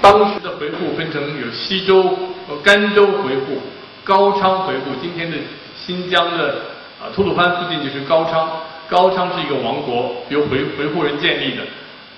[0.00, 2.02] 当时的回鹘分成有西周
[2.48, 3.58] 和甘州回鹘、
[4.02, 4.98] 高昌回鹘。
[5.00, 5.36] 今天的
[5.76, 6.62] 新疆的
[7.00, 8.48] 啊吐鲁番附近就是高昌，
[8.88, 11.62] 高昌是一个王国，由回回鹘人建立的，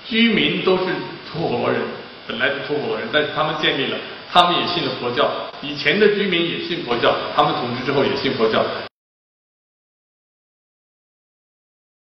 [0.05, 0.83] 居民都是
[1.31, 1.81] 吐火罗人，
[2.27, 3.97] 本来是吐火罗人，但是他们建立了。
[4.31, 5.29] 他们也信了佛教，
[5.61, 8.65] 以前的居民也信佛教，他们统治之后也信佛教。